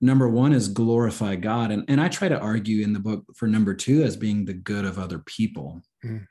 number 0.02 0.30
one 0.30 0.54
is 0.54 0.68
glorify 0.68 1.36
God. 1.36 1.72
And, 1.72 1.84
and 1.88 2.00
I 2.00 2.08
try 2.08 2.30
to 2.30 2.40
argue 2.40 2.84
in 2.84 2.94
the 2.94 3.00
book 3.00 3.26
for 3.36 3.48
number 3.48 3.74
two 3.74 4.04
as 4.04 4.16
being 4.16 4.46
the 4.46 4.54
good 4.54 4.86
of 4.86 4.98
other 4.98 5.20
people. 5.20 5.82
Mm. 6.04 6.26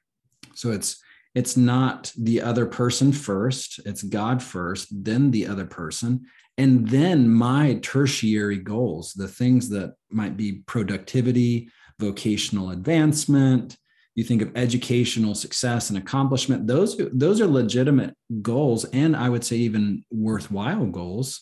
So 0.55 0.71
it's 0.71 1.03
it's 1.35 1.57
not 1.57 2.13
the 2.17 2.41
other 2.41 2.67
person 2.67 3.13
first, 3.13 3.81
it's 3.85 4.03
God 4.03 4.43
first, 4.43 4.89
then 4.91 5.31
the 5.31 5.47
other 5.47 5.67
person, 5.67 6.25
and 6.57 6.89
then 6.89 7.29
my 7.29 7.79
tertiary 7.83 8.57
goals, 8.57 9.13
the 9.13 9.29
things 9.29 9.69
that 9.69 9.95
might 10.11 10.37
be 10.37 10.63
productivity, 10.67 11.71
vocational 12.01 12.71
advancement, 12.71 13.77
you 14.19 14.25
think 14.25 14.43
of 14.43 14.51
educational 14.57 15.37
success 15.37 15.91
and 15.91 15.97
accomplishment 15.97 16.67
those 16.67 17.01
those 17.13 17.41
are 17.41 17.47
legitimate 17.47 18.17
goals 18.43 18.85
and 18.87 19.15
i 19.15 19.29
would 19.29 19.45
say 19.45 19.55
even 19.55 20.05
worthwhile 20.11 20.87
goals 20.87 21.41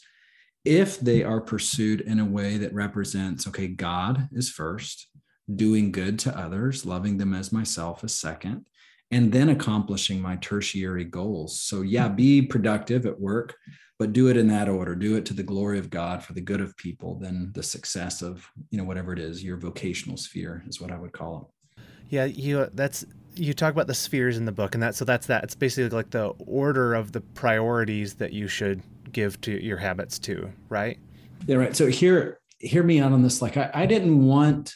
if 0.66 1.00
they 1.00 1.22
are 1.22 1.40
pursued 1.40 2.00
in 2.00 2.18
a 2.18 2.24
way 2.24 2.56
that 2.58 2.74
represents 2.74 3.46
okay 3.46 3.68
god 3.68 4.28
is 4.32 4.50
first 4.50 5.08
doing 5.54 5.92
good 5.92 6.18
to 6.18 6.36
others 6.36 6.84
loving 6.84 7.18
them 7.18 7.32
as 7.32 7.52
myself 7.52 8.02
is 8.02 8.14
second 8.14 8.66
and 9.10 9.32
then 9.32 9.50
accomplishing 9.50 10.20
my 10.20 10.36
tertiary 10.36 11.04
goals. 11.04 11.60
So 11.60 11.82
yeah 11.82 12.08
be 12.08 12.42
productive 12.42 13.06
at 13.06 13.20
work 13.20 13.54
but 13.98 14.12
do 14.12 14.28
it 14.28 14.36
in 14.36 14.46
that 14.48 14.68
order. 14.68 14.94
Do 14.94 15.16
it 15.16 15.24
to 15.24 15.32
the 15.32 15.42
glory 15.42 15.78
of 15.78 15.88
god 15.88 16.22
for 16.22 16.32
the 16.32 16.40
good 16.40 16.60
of 16.60 16.76
people 16.76 17.18
then 17.18 17.52
the 17.54 17.62
success 17.62 18.22
of 18.22 18.46
you 18.70 18.78
know 18.78 18.84
whatever 18.84 19.12
it 19.12 19.18
is 19.18 19.44
your 19.44 19.56
vocational 19.56 20.16
sphere 20.16 20.62
is 20.68 20.80
what 20.80 20.90
i 20.90 20.98
would 20.98 21.12
call 21.12 21.52
it. 21.78 21.82
Yeah 22.08 22.24
you 22.24 22.68
that's 22.74 23.06
you 23.36 23.54
talk 23.54 23.72
about 23.72 23.86
the 23.86 23.94
spheres 23.94 24.36
in 24.36 24.44
the 24.44 24.52
book 24.52 24.74
and 24.74 24.82
that 24.82 24.94
so 24.94 25.04
that's 25.04 25.26
that. 25.26 25.44
It's 25.44 25.54
basically 25.54 25.88
like 25.90 26.10
the 26.10 26.28
order 26.46 26.94
of 26.94 27.12
the 27.12 27.20
priorities 27.20 28.14
that 28.14 28.32
you 28.32 28.48
should 28.48 28.82
give 29.12 29.40
to 29.42 29.62
your 29.62 29.76
habits 29.76 30.18
too 30.18 30.52
right? 30.68 30.98
Yeah 31.46 31.58
right. 31.58 31.76
So 31.76 31.86
here 31.86 32.40
hear 32.58 32.82
me 32.82 33.00
out 33.00 33.12
on 33.12 33.22
this. 33.22 33.42
Like 33.42 33.56
I, 33.56 33.70
I 33.72 33.86
didn't 33.86 34.24
want 34.24 34.74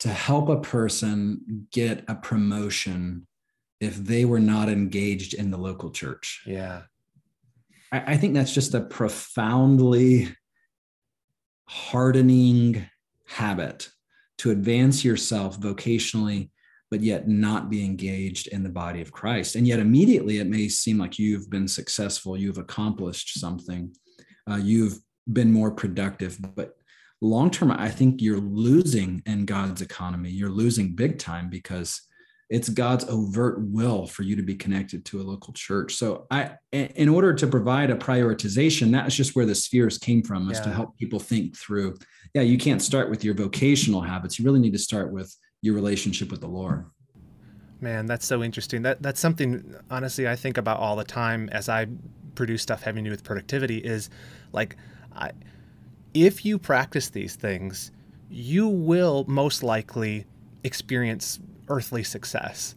to 0.00 0.08
help 0.08 0.48
a 0.48 0.60
person 0.60 1.66
get 1.72 2.04
a 2.08 2.14
promotion 2.14 3.26
if 3.80 3.96
they 3.96 4.24
were 4.24 4.40
not 4.40 4.68
engaged 4.68 5.34
in 5.34 5.50
the 5.50 5.56
local 5.56 5.90
church. 5.90 6.42
Yeah. 6.46 6.82
I, 7.92 8.14
I 8.14 8.16
think 8.16 8.34
that's 8.34 8.54
just 8.54 8.74
a 8.74 8.80
profoundly 8.80 10.34
hardening 11.66 12.86
habit 13.26 13.88
to 14.38 14.50
advance 14.50 15.04
yourself 15.04 15.60
vocationally, 15.60 16.50
but 16.90 17.00
yet 17.00 17.28
not 17.28 17.70
be 17.70 17.84
engaged 17.84 18.48
in 18.48 18.62
the 18.62 18.68
body 18.68 19.00
of 19.00 19.12
Christ. 19.12 19.54
And 19.54 19.66
yet, 19.66 19.78
immediately, 19.78 20.38
it 20.38 20.48
may 20.48 20.68
seem 20.68 20.98
like 20.98 21.18
you've 21.18 21.48
been 21.48 21.68
successful, 21.68 22.36
you've 22.36 22.58
accomplished 22.58 23.38
something, 23.38 23.94
uh, 24.50 24.56
you've 24.56 24.98
been 25.32 25.52
more 25.52 25.70
productive. 25.70 26.38
But 26.54 26.74
long 27.20 27.50
term, 27.50 27.70
I 27.70 27.88
think 27.90 28.20
you're 28.20 28.40
losing 28.40 29.22
in 29.26 29.46
God's 29.46 29.82
economy. 29.82 30.30
You're 30.30 30.50
losing 30.50 30.94
big 30.94 31.18
time 31.18 31.48
because 31.48 32.02
it's 32.48 32.68
God's 32.68 33.04
overt 33.04 33.60
will 33.60 34.08
for 34.08 34.24
you 34.24 34.34
to 34.34 34.42
be 34.42 34.56
connected 34.56 35.04
to 35.04 35.20
a 35.20 35.22
local 35.22 35.52
church. 35.52 35.94
So 35.94 36.26
I 36.32 36.56
in 36.72 37.08
order 37.08 37.32
to 37.32 37.46
provide 37.46 37.90
a 37.90 37.94
prioritization, 37.94 38.90
that's 38.90 39.14
just 39.14 39.36
where 39.36 39.46
the 39.46 39.54
spheres 39.54 39.98
came 39.98 40.22
from, 40.24 40.50
is 40.50 40.58
yeah. 40.58 40.64
to 40.64 40.70
help 40.70 40.98
people 40.98 41.20
think 41.20 41.56
through. 41.56 41.96
Yeah, 42.34 42.42
you 42.42 42.58
can't 42.58 42.82
start 42.82 43.08
with 43.08 43.24
your 43.24 43.34
vocational 43.34 44.00
habits. 44.00 44.38
You 44.38 44.44
really 44.44 44.58
need 44.58 44.72
to 44.72 44.78
start 44.78 45.12
with 45.12 45.34
your 45.62 45.74
relationship 45.74 46.30
with 46.30 46.40
the 46.40 46.48
Lord. 46.48 46.84
Man, 47.80 48.06
that's 48.06 48.26
so 48.26 48.42
interesting. 48.42 48.82
That 48.82 49.02
that's 49.02 49.20
something 49.20 49.74
honestly 49.90 50.28
I 50.28 50.36
think 50.36 50.58
about 50.58 50.78
all 50.78 50.96
the 50.96 51.04
time 51.04 51.48
as 51.50 51.68
I 51.68 51.86
produce 52.34 52.62
stuff 52.62 52.82
having 52.82 53.04
to 53.04 53.10
do 53.10 53.12
with 53.12 53.24
productivity 53.24 53.78
is 53.78 54.10
like 54.52 54.76
I 55.14 55.32
if 56.12 56.44
you 56.44 56.58
practice 56.58 57.08
these 57.08 57.36
things, 57.36 57.90
you 58.28 58.68
will 58.68 59.24
most 59.28 59.62
likely 59.62 60.26
experience 60.64 61.38
earthly 61.68 62.02
success. 62.02 62.74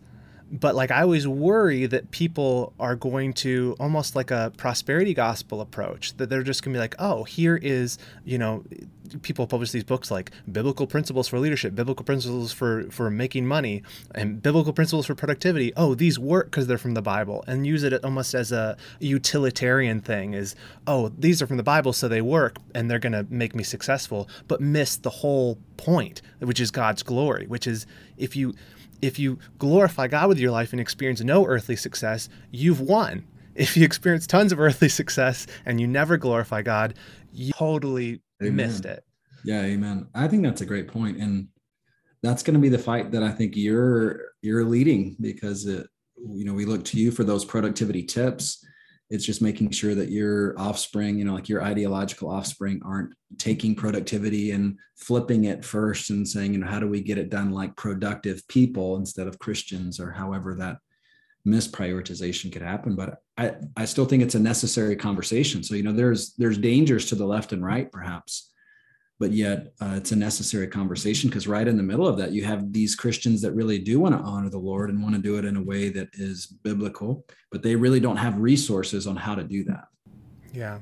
But 0.54 0.76
like 0.76 0.92
I 0.92 1.02
always 1.02 1.28
worry 1.28 1.88
that 1.88 2.12
people 2.12 2.74
are 2.80 2.96
going 2.96 3.34
to 3.34 3.76
almost 3.80 4.16
like 4.16 4.30
a 4.30 4.52
prosperity 4.56 5.16
gospel 5.16 5.62
approach 5.62 6.16
that 6.18 6.30
they're 6.30 6.44
just 6.44 6.64
going 6.64 6.74
to 6.74 6.78
be 6.78 6.82
like, 6.82 6.96
"Oh, 7.00 7.24
here 7.24 7.58
is, 7.58 7.98
you 8.24 8.38
know, 8.38 8.64
people 9.22 9.48
publish 9.48 9.72
these 9.72 9.84
books 9.84 10.10
like 10.10 10.32
biblical 10.52 10.88
principles 10.88 11.28
for 11.28 11.40
leadership, 11.40 11.76
biblical 11.76 12.06
principles 12.06 12.52
for 12.52 12.90
for 12.90 13.10
making 13.10 13.46
money, 13.46 13.84
and 14.14 14.42
biblical 14.42 14.74
principles 14.74 15.06
for 15.06 15.16
productivity. 15.16 15.74
Oh, 15.76 15.96
these 15.96 16.18
work 16.18 16.48
because 16.48 16.68
they're 16.68 16.78
from 16.78 16.94
the 16.94 17.02
Bible, 17.02 17.44
and 17.48 17.68
use 17.68 17.84
it 17.84 18.04
almost 18.04 18.34
as 18.34 18.52
a 18.52 18.78
utilitarian 19.00 20.02
thing. 20.02 20.34
Is 20.34 20.56
oh, 20.88 21.10
these 21.18 21.42
are 21.42 21.48
from 21.48 21.58
the 21.58 21.64
Bible, 21.64 21.94
so 21.94 22.08
they 22.08 22.22
work, 22.22 22.58
and 22.74 22.90
they're 22.90 23.00
going 23.00 23.14
to 23.14 23.26
make 23.30 23.56
me 23.56 23.64
successful, 23.64 24.30
but 24.48 24.62
miss 24.62 24.96
the 24.98 25.10
whole 25.10 25.58
point, 25.78 26.22
which 26.40 26.60
is 26.60 26.72
God's 26.72 27.04
glory, 27.04 27.46
which 27.48 27.68
is 27.68 27.86
if 28.18 28.36
you 28.36 28.54
if 29.04 29.20
you 29.20 29.38
glorify 29.58 30.08
God 30.08 30.30
with 30.30 30.40
your 30.40 30.52
life 30.52 30.72
and 30.72 30.80
experience 30.80 31.20
no 31.20 31.46
earthly 31.46 31.76
success, 31.76 32.30
you've 32.52 32.80
won. 32.80 33.26
If 33.54 33.76
you 33.76 33.84
experience 33.84 34.26
tons 34.26 34.54
of 34.54 34.62
earthly 34.62 34.88
success 35.02 35.46
and 35.66 35.80
you 35.80 35.88
never 35.88 36.16
glorify 36.16 36.62
God, 36.62 36.94
you 37.34 37.52
totally 37.52 38.22
amen. 38.42 38.56
missed 38.56 38.86
it. 38.86 39.04
Yeah, 39.44 39.62
amen. 39.62 40.08
I 40.16 40.30
think 40.30 40.44
that's 40.44 40.62
a 40.62 40.66
great 40.66 40.88
point, 40.88 41.18
and 41.18 41.50
that's 42.22 42.44
going 42.44 42.54
to 42.54 42.62
be 42.62 42.70
the 42.70 42.80
fight 42.80 43.12
that 43.12 43.22
I 43.22 43.32
think 43.32 43.58
you're 43.58 44.22
you're 44.42 44.64
leading 44.64 45.18
because 45.20 45.66
it, 45.66 45.86
you 46.16 46.46
know 46.46 46.54
we 46.54 46.64
look 46.64 46.86
to 46.86 46.98
you 46.98 47.12
for 47.12 47.26
those 47.26 47.44
productivity 47.44 48.04
tips 48.04 48.66
it's 49.14 49.26
just 49.26 49.42
making 49.42 49.70
sure 49.70 49.96
that 49.96 50.10
your 50.10 50.60
offspring 50.60 51.18
you 51.18 51.26
know 51.26 51.34
like 51.34 51.50
your 51.50 51.64
ideological 51.64 52.30
offspring 52.30 52.82
aren't 52.84 53.14
taking 53.38 53.76
productivity 53.76 54.52
and 54.52 54.78
flipping 54.96 55.46
it 55.46 55.64
first 55.64 56.10
and 56.10 56.28
saying 56.28 56.54
you 56.54 56.60
know 56.60 56.68
how 56.68 56.80
do 56.80 56.88
we 56.88 57.02
get 57.02 57.18
it 57.18 57.30
done 57.30 57.52
like 57.52 57.76
productive 57.76 58.46
people 58.48 58.98
instead 58.98 59.28
of 59.28 59.40
christians 59.40 60.00
or 60.00 60.12
however 60.12 60.56
that 60.56 60.78
misprioritization 61.48 62.52
could 62.52 62.62
happen. 62.62 62.96
But 62.96 63.20
i 63.38 63.56
i 63.76 63.86
still 63.86 64.06
think 64.06 64.24
it's 64.24 64.36
a 64.36 64.40
necessary 64.40 64.96
conversation. 64.96 65.64
So 65.64 65.76
you 65.76 65.84
know 65.84 65.94
there's 65.94 66.34
there's 66.36 66.58
dangers 66.58 67.08
to 67.08 67.16
the 67.16 67.26
left 67.26 67.54
and 67.54 67.64
right 67.64 67.92
perhaps 67.92 68.53
but 69.24 69.32
yet 69.32 69.72
uh, 69.80 69.94
it's 69.96 70.12
a 70.12 70.16
necessary 70.18 70.68
conversation 70.68 71.30
because 71.30 71.48
right 71.48 71.70
in 71.70 71.78
the 71.78 71.82
middle 71.84 72.06
of 72.06 72.18
that 72.18 72.34
you 72.34 72.44
have 72.44 72.74
these 72.74 72.94
christians 72.94 73.42
that 73.42 73.54
really 73.54 73.80
do 73.80 73.98
want 73.98 74.14
to 74.14 74.20
honor 74.20 74.50
the 74.50 74.58
lord 74.58 74.90
and 74.90 75.02
want 75.02 75.16
to 75.16 75.22
do 75.22 75.38
it 75.38 75.46
in 75.46 75.56
a 75.56 75.64
way 75.64 75.88
that 75.88 76.10
is 76.12 76.46
biblical 76.46 77.26
but 77.50 77.64
they 77.64 77.74
really 77.74 78.02
don't 78.02 78.18
have 78.18 78.38
resources 78.38 79.08
on 79.08 79.16
how 79.16 79.34
to 79.34 79.46
do 79.46 79.64
that 79.64 79.86
yeah 80.52 80.80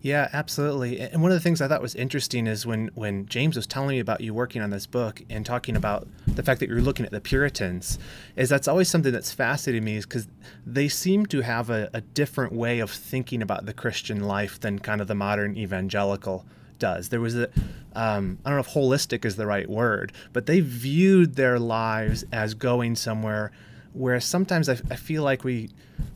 yeah, 0.00 0.28
absolutely. 0.32 1.00
And 1.00 1.20
one 1.20 1.32
of 1.32 1.36
the 1.36 1.40
things 1.40 1.60
I 1.60 1.68
thought 1.68 1.82
was 1.82 1.94
interesting 1.94 2.46
is 2.46 2.64
when 2.64 2.90
when 2.94 3.26
James 3.26 3.56
was 3.56 3.66
telling 3.66 3.90
me 3.90 3.98
about 3.98 4.20
you 4.20 4.32
working 4.32 4.62
on 4.62 4.70
this 4.70 4.86
book 4.86 5.20
and 5.28 5.44
talking 5.44 5.74
about 5.74 6.06
the 6.26 6.42
fact 6.44 6.60
that 6.60 6.68
you're 6.68 6.80
looking 6.80 7.04
at 7.04 7.12
the 7.12 7.20
Puritans, 7.20 7.98
is 8.36 8.48
that's 8.48 8.68
always 8.68 8.88
something 8.88 9.12
that's 9.12 9.32
fascinated 9.32 9.82
me 9.82 9.96
is 9.96 10.06
because 10.06 10.28
they 10.64 10.88
seem 10.88 11.26
to 11.26 11.40
have 11.40 11.70
a, 11.70 11.90
a 11.92 12.00
different 12.00 12.52
way 12.52 12.78
of 12.78 12.90
thinking 12.90 13.42
about 13.42 13.66
the 13.66 13.72
Christian 13.74 14.22
life 14.22 14.60
than 14.60 14.78
kind 14.78 15.00
of 15.00 15.08
the 15.08 15.14
modern 15.14 15.56
evangelical 15.56 16.46
does. 16.78 17.08
There 17.08 17.20
was 17.20 17.36
a, 17.36 17.48
um, 17.94 18.38
I 18.44 18.50
don't 18.50 18.56
know 18.56 18.60
if 18.60 18.68
holistic 18.68 19.24
is 19.24 19.36
the 19.36 19.46
right 19.46 19.68
word, 19.68 20.12
but 20.32 20.46
they 20.46 20.60
viewed 20.60 21.36
their 21.36 21.58
lives 21.58 22.24
as 22.32 22.54
going 22.54 22.96
somewhere. 22.96 23.52
Whereas 23.92 24.24
sometimes 24.24 24.68
I, 24.68 24.78
I 24.90 24.96
feel 24.96 25.22
like 25.22 25.42
we 25.42 25.70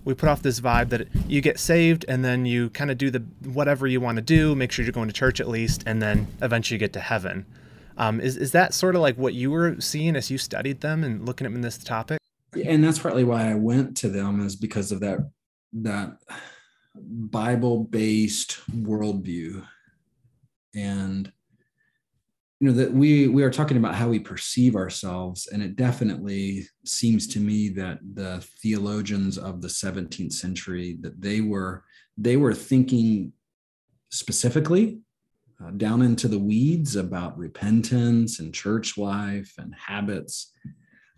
we 0.04 0.14
put 0.14 0.28
off 0.28 0.42
this 0.42 0.60
vibe 0.60 0.90
that 0.90 1.08
you 1.26 1.40
get 1.40 1.58
saved 1.58 2.04
and 2.08 2.24
then 2.24 2.44
you 2.44 2.70
kind 2.70 2.90
of 2.90 2.98
do 2.98 3.10
the 3.10 3.20
whatever 3.44 3.86
you 3.86 4.00
want 4.00 4.16
to 4.16 4.22
do, 4.22 4.54
make 4.54 4.72
sure 4.72 4.84
you're 4.84 4.92
going 4.92 5.08
to 5.08 5.14
church 5.14 5.40
at 5.40 5.48
least, 5.48 5.82
and 5.86 6.02
then 6.02 6.26
eventually 6.42 6.76
you 6.76 6.78
get 6.78 6.92
to 6.94 7.00
heaven. 7.00 7.46
Um, 7.96 8.20
is 8.20 8.36
is 8.36 8.52
that 8.52 8.74
sort 8.74 8.94
of 8.94 9.02
like 9.02 9.16
what 9.16 9.34
you 9.34 9.50
were 9.50 9.80
seeing 9.80 10.16
as 10.16 10.30
you 10.30 10.38
studied 10.38 10.80
them 10.80 11.04
and 11.04 11.26
looking 11.26 11.46
at 11.46 11.50
them 11.50 11.56
in 11.56 11.60
this 11.62 11.78
topic? 11.78 12.18
And 12.64 12.82
that's 12.82 12.98
partly 12.98 13.24
why 13.24 13.50
I 13.50 13.54
went 13.54 13.96
to 13.98 14.08
them 14.08 14.44
is 14.44 14.56
because 14.56 14.90
of 14.92 15.00
that 15.00 15.18
that 15.72 16.18
Bible 16.94 17.84
based 17.84 18.58
worldview 18.70 19.64
and 20.74 21.32
you 22.60 22.68
know 22.68 22.74
that 22.74 22.92
we 22.92 23.26
we 23.28 23.42
are 23.42 23.50
talking 23.50 23.76
about 23.76 23.94
how 23.94 24.08
we 24.08 24.18
perceive 24.18 24.76
ourselves 24.76 25.48
and 25.48 25.62
it 25.62 25.76
definitely 25.76 26.66
seems 26.84 27.26
to 27.26 27.40
me 27.40 27.70
that 27.70 27.98
the 28.14 28.44
theologians 28.62 29.38
of 29.38 29.62
the 29.62 29.68
17th 29.68 30.32
century 30.32 30.98
that 31.00 31.20
they 31.20 31.40
were 31.40 31.84
they 32.18 32.36
were 32.36 32.54
thinking 32.54 33.32
specifically 34.10 35.00
uh, 35.64 35.70
down 35.72 36.02
into 36.02 36.28
the 36.28 36.38
weeds 36.38 36.96
about 36.96 37.38
repentance 37.38 38.40
and 38.40 38.54
church 38.54 38.98
life 38.98 39.54
and 39.58 39.74
habits 39.74 40.52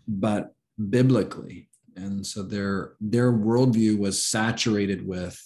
but 0.07 0.53
biblically. 0.89 1.69
And 1.95 2.25
so 2.25 2.43
their 2.43 2.93
their 2.99 3.31
worldview 3.31 3.97
was 3.97 4.23
saturated 4.23 5.05
with 5.05 5.39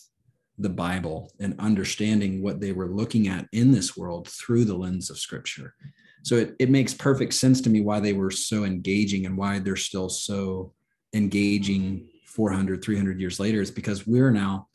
the 0.58 0.70
Bible 0.70 1.32
and 1.40 1.56
understanding 1.60 2.42
what 2.42 2.60
they 2.60 2.72
were 2.72 2.90
looking 2.90 3.28
at 3.28 3.48
in 3.52 3.72
this 3.72 3.96
world 3.96 4.28
through 4.28 4.66
the 4.66 4.76
lens 4.76 5.10
of 5.10 5.20
scripture. 5.20 5.76
So 6.24 6.36
it, 6.36 6.56
it 6.60 6.70
makes 6.70 6.94
perfect 6.94 7.34
sense 7.34 7.62
to 7.62 7.70
me 7.70 7.82
why 7.82 8.00
they 8.00 8.14
were 8.14 8.32
so 8.32 8.64
engaging 8.64 9.26
and 9.26 9.38
why 9.38 9.60
they're 9.60 9.76
still 9.76 10.10
so 10.10 10.74
engaging 11.14 12.08
400, 12.26 12.84
300 12.84 13.20
years 13.20 13.40
later 13.40 13.62
is 13.62 13.72
because 13.72 14.06
we're 14.06 14.32
now 14.32 14.68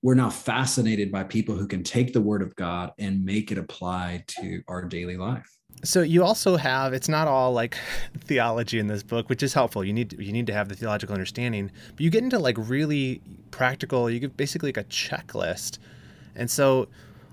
we're 0.00 0.14
now 0.14 0.30
fascinated 0.30 1.10
by 1.10 1.24
people 1.24 1.56
who 1.56 1.66
can 1.66 1.82
take 1.82 2.12
the 2.12 2.20
word 2.20 2.40
of 2.40 2.54
God 2.54 2.92
and 3.00 3.24
make 3.24 3.50
it 3.50 3.58
apply 3.58 4.22
to 4.28 4.62
our 4.68 4.84
daily 4.84 5.16
life 5.16 5.57
so 5.84 6.02
you 6.02 6.24
also 6.24 6.56
have 6.56 6.92
it's 6.92 7.08
not 7.08 7.28
all 7.28 7.52
like 7.52 7.76
theology 8.18 8.78
in 8.78 8.86
this 8.86 9.02
book 9.02 9.28
which 9.28 9.42
is 9.42 9.54
helpful. 9.54 9.84
You 9.84 9.92
need 9.92 10.18
you 10.18 10.32
need 10.32 10.46
to 10.48 10.52
have 10.52 10.68
the 10.68 10.74
theological 10.74 11.14
understanding 11.14 11.70
but 11.90 12.00
you 12.00 12.10
get 12.10 12.22
into 12.22 12.38
like 12.38 12.56
really 12.58 13.20
practical 13.50 14.10
you 14.10 14.20
get 14.20 14.36
basically 14.36 14.68
like 14.68 14.76
a 14.76 14.84
checklist. 14.84 15.78
And 16.34 16.50
so 16.50 16.88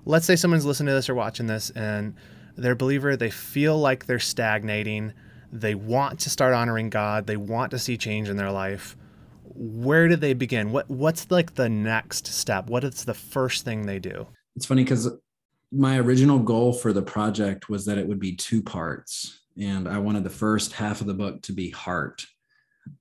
let's 0.06 0.26
say 0.26 0.36
someone's 0.36 0.66
listening 0.66 0.88
to 0.88 0.94
this 0.94 1.10
or 1.10 1.16
watching 1.16 1.48
this 1.48 1.70
and 1.72 2.16
they're 2.58 2.74
a 2.74 2.76
believer 2.76 3.16
they 3.18 3.30
feel 3.30 3.78
like 3.78 4.06
they're 4.06 4.20
stagnating 4.20 5.14
they 5.52 5.76
want 5.76 6.20
to 6.20 6.30
start 6.30 6.54
honoring 6.54 6.90
god 6.90 7.28
they 7.28 7.38
want 7.38 7.72
to 7.72 7.80
see 7.80 7.98
change 7.98 8.30
in 8.30 8.38
their 8.38 8.52
life. 8.52 8.96
Where 9.58 10.10
do 10.10 10.18
they 10.18 10.34
begin? 10.34 10.72
What 10.72 10.90
what's 10.90 11.32
like 11.32 11.56
the 11.56 11.70
next 11.70 12.28
step? 12.28 12.68
What 12.68 12.84
is 12.84 13.06
the 13.06 13.14
first 13.14 13.64
thing 13.64 13.86
they 13.86 14.00
do? 14.00 14.28
It's 14.56 14.66
funny 14.66 14.84
because 14.84 15.10
my 15.76 16.00
original 16.00 16.40
goal 16.40 16.74
for 16.74 16.94
the 16.94 17.02
project 17.02 17.70
was 17.70 17.86
that 17.86 17.98
it 17.98 18.08
would 18.08 18.20
be 18.20 18.36
two 18.36 18.62
parts. 18.62 19.42
And 19.60 19.88
I 19.88 20.00
wanted 20.00 20.24
the 20.24 20.30
first 20.30 20.74
half 20.74 21.02
of 21.02 21.08
the 21.08 21.14
book 21.14 21.42
to 21.44 21.54
be 21.54 21.70
heart. 21.70 22.26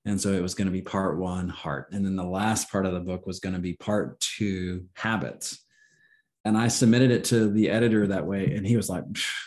And 0.05 0.21
so 0.21 0.33
it 0.33 0.43
was 0.43 0.55
going 0.55 0.67
to 0.67 0.73
be 0.73 0.83
part 0.83 1.19
one, 1.19 1.49
heart. 1.49 1.89
And 1.93 2.05
then 2.05 2.17
the 2.17 2.25
last 2.25 2.71
part 2.71 2.87
of 2.87 2.95
the 2.95 3.01
book 3.01 3.27
was 3.27 3.41
going 3.41 3.55
to 3.55 3.61
be 3.61 3.75
part 3.75 4.19
two, 4.21 4.87
habits. 4.95 5.61
And 6.47 6.57
I 6.59 6.69
submitted 6.69 7.11
it 7.11 7.25
to 7.25 7.51
the 7.51 7.71
editor 7.71 8.07
that 8.07 8.27
way. 8.27 8.55
And 8.55 8.67
he 8.67 8.77
was 8.77 8.89
like, 8.89 9.05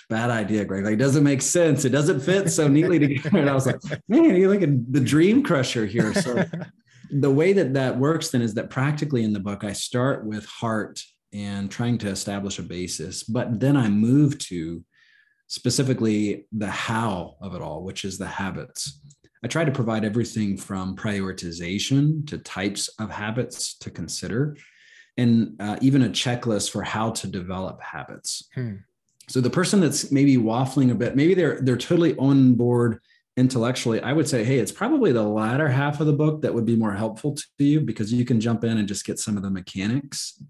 bad 0.09 0.29
idea, 0.29 0.65
Greg. 0.65 0.83
Like, 0.83 0.93
it 0.93 0.97
doesn't 0.97 1.23
make 1.23 1.41
sense. 1.41 1.85
It 1.85 1.89
doesn't 1.89 2.21
fit 2.21 2.49
so 2.49 2.67
neatly 2.67 2.97
together. 2.97 3.37
And 3.37 3.49
I 3.49 3.53
was 3.53 3.67
like, 3.67 3.79
man, 4.07 4.35
you're 4.35 4.49
like 4.49 4.63
a, 4.63 4.77
the 4.89 4.99
dream 4.99 5.43
crusher 5.43 5.85
here. 5.85 6.13
So 6.13 6.43
the 7.11 7.31
way 7.31 7.53
that 7.53 7.73
that 7.75 7.97
works 7.97 8.29
then 8.29 8.41
is 8.41 8.55
that 8.55 8.69
practically 8.69 9.23
in 9.23 9.33
the 9.33 9.39
book, 9.39 9.63
I 9.63 9.73
start 9.73 10.25
with 10.25 10.45
heart 10.45 11.03
and 11.37 11.69
trying 11.69 11.99
to 11.99 12.07
establish 12.07 12.57
a 12.57 12.63
basis, 12.63 13.23
but 13.23 13.59
then 13.59 13.77
I 13.77 13.89
move 13.89 14.39
to 14.39 14.83
specifically 15.47 16.47
the 16.51 16.67
how 16.67 17.35
of 17.41 17.53
it 17.53 17.61
all, 17.61 17.83
which 17.83 18.03
is 18.03 18.17
the 18.17 18.27
habits. 18.27 18.99
I 19.43 19.47
try 19.47 19.63
to 19.63 19.71
provide 19.71 20.03
everything 20.03 20.57
from 20.57 20.95
prioritization 20.95 22.27
to 22.27 22.39
types 22.39 22.89
of 22.99 23.11
habits 23.11 23.77
to 23.79 23.91
consider, 23.91 24.57
and 25.15 25.55
uh, 25.59 25.77
even 25.79 26.01
a 26.01 26.09
checklist 26.09 26.71
for 26.71 26.81
how 26.81 27.11
to 27.11 27.27
develop 27.27 27.81
habits. 27.81 28.49
Hmm. 28.55 28.77
So 29.29 29.39
the 29.39 29.49
person 29.49 29.79
that's 29.79 30.11
maybe 30.11 30.37
waffling 30.37 30.91
a 30.91 30.95
bit, 30.95 31.15
maybe 31.15 31.35
they're 31.35 31.61
they're 31.61 31.77
totally 31.77 32.15
on 32.17 32.55
board 32.55 32.99
intellectually. 33.35 34.01
I 34.01 34.13
would 34.13 34.27
say, 34.27 34.43
hey, 34.43 34.57
it's 34.57 34.71
probably 34.71 35.11
the 35.11 35.21
latter 35.21 35.67
half 35.67 35.99
of 35.99 36.07
the 36.07 36.13
book 36.13 36.41
that 36.41 36.53
would 36.53 36.65
be 36.65 36.75
more 36.75 36.93
helpful 36.93 37.35
to 37.35 37.63
you 37.63 37.81
because 37.81 38.11
you 38.11 38.25
can 38.25 38.41
jump 38.41 38.63
in 38.63 38.79
and 38.79 38.87
just 38.87 39.05
get 39.05 39.19
some 39.19 39.37
of 39.37 39.43
the 39.43 39.51
mechanics. 39.51 40.41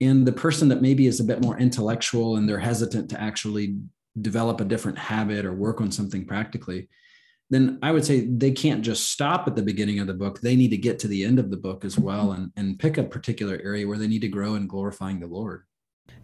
And 0.00 0.26
the 0.26 0.32
person 0.32 0.68
that 0.68 0.82
maybe 0.82 1.06
is 1.06 1.20
a 1.20 1.24
bit 1.24 1.42
more 1.42 1.58
intellectual 1.58 2.36
and 2.36 2.48
they're 2.48 2.58
hesitant 2.58 3.10
to 3.10 3.20
actually 3.20 3.76
develop 4.20 4.60
a 4.60 4.64
different 4.64 4.98
habit 4.98 5.44
or 5.44 5.52
work 5.52 5.80
on 5.80 5.90
something 5.90 6.24
practically, 6.24 6.88
then 7.50 7.78
I 7.82 7.92
would 7.92 8.04
say 8.04 8.26
they 8.26 8.50
can't 8.50 8.82
just 8.82 9.10
stop 9.10 9.48
at 9.48 9.56
the 9.56 9.62
beginning 9.62 10.00
of 10.00 10.06
the 10.06 10.14
book. 10.14 10.40
They 10.40 10.54
need 10.54 10.70
to 10.70 10.76
get 10.76 10.98
to 11.00 11.08
the 11.08 11.24
end 11.24 11.38
of 11.38 11.50
the 11.50 11.56
book 11.56 11.84
as 11.84 11.98
well 11.98 12.32
and, 12.32 12.52
and 12.56 12.78
pick 12.78 12.98
a 12.98 13.02
particular 13.02 13.58
area 13.64 13.86
where 13.88 13.98
they 13.98 14.06
need 14.06 14.20
to 14.20 14.28
grow 14.28 14.54
in 14.54 14.66
glorifying 14.66 15.18
the 15.18 15.26
Lord. 15.26 15.64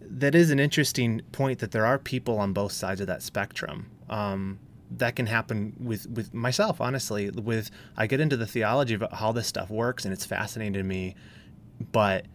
That 0.00 0.34
is 0.34 0.50
an 0.50 0.60
interesting 0.60 1.22
point 1.32 1.60
that 1.60 1.70
there 1.70 1.86
are 1.86 1.98
people 1.98 2.38
on 2.38 2.52
both 2.52 2.72
sides 2.72 3.00
of 3.00 3.06
that 3.06 3.22
spectrum. 3.22 3.90
Um, 4.10 4.58
that 4.90 5.16
can 5.16 5.26
happen 5.26 5.74
with, 5.80 6.06
with 6.08 6.34
myself, 6.34 6.80
honestly. 6.80 7.30
With 7.30 7.70
I 7.96 8.06
get 8.06 8.20
into 8.20 8.36
the 8.36 8.46
theology 8.46 8.94
of 8.94 9.04
how 9.12 9.32
this 9.32 9.46
stuff 9.46 9.70
works 9.70 10.04
and 10.04 10.12
it's 10.12 10.26
fascinating 10.26 10.74
to 10.74 10.82
me, 10.82 11.14
but 11.90 12.26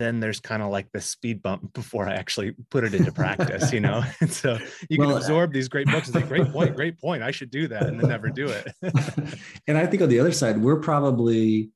then 0.00 0.18
there's 0.18 0.40
kind 0.40 0.62
of 0.62 0.70
like 0.70 0.90
the 0.92 1.00
speed 1.00 1.42
bump 1.42 1.72
before 1.74 2.08
I 2.08 2.14
actually 2.14 2.54
put 2.70 2.82
it 2.82 2.94
into 2.94 3.12
practice, 3.12 3.72
you 3.72 3.80
know? 3.80 4.02
And 4.20 4.32
so 4.32 4.58
you 4.88 4.98
well, 4.98 5.10
can 5.10 5.18
absorb 5.18 5.52
these 5.52 5.68
great 5.68 5.86
books 5.86 6.08
and 6.08 6.16
say, 6.16 6.22
great 6.26 6.50
point, 6.50 6.74
great 6.74 6.98
point. 6.98 7.22
I 7.22 7.30
should 7.30 7.50
do 7.50 7.68
that 7.68 7.86
and 7.86 8.00
then 8.00 8.08
never 8.08 8.28
do 8.28 8.48
it. 8.48 8.72
and 9.66 9.78
I 9.78 9.86
think 9.86 10.02
on 10.02 10.08
the 10.08 10.18
other 10.18 10.32
side, 10.32 10.60
we're 10.60 10.80
probably 10.80 11.70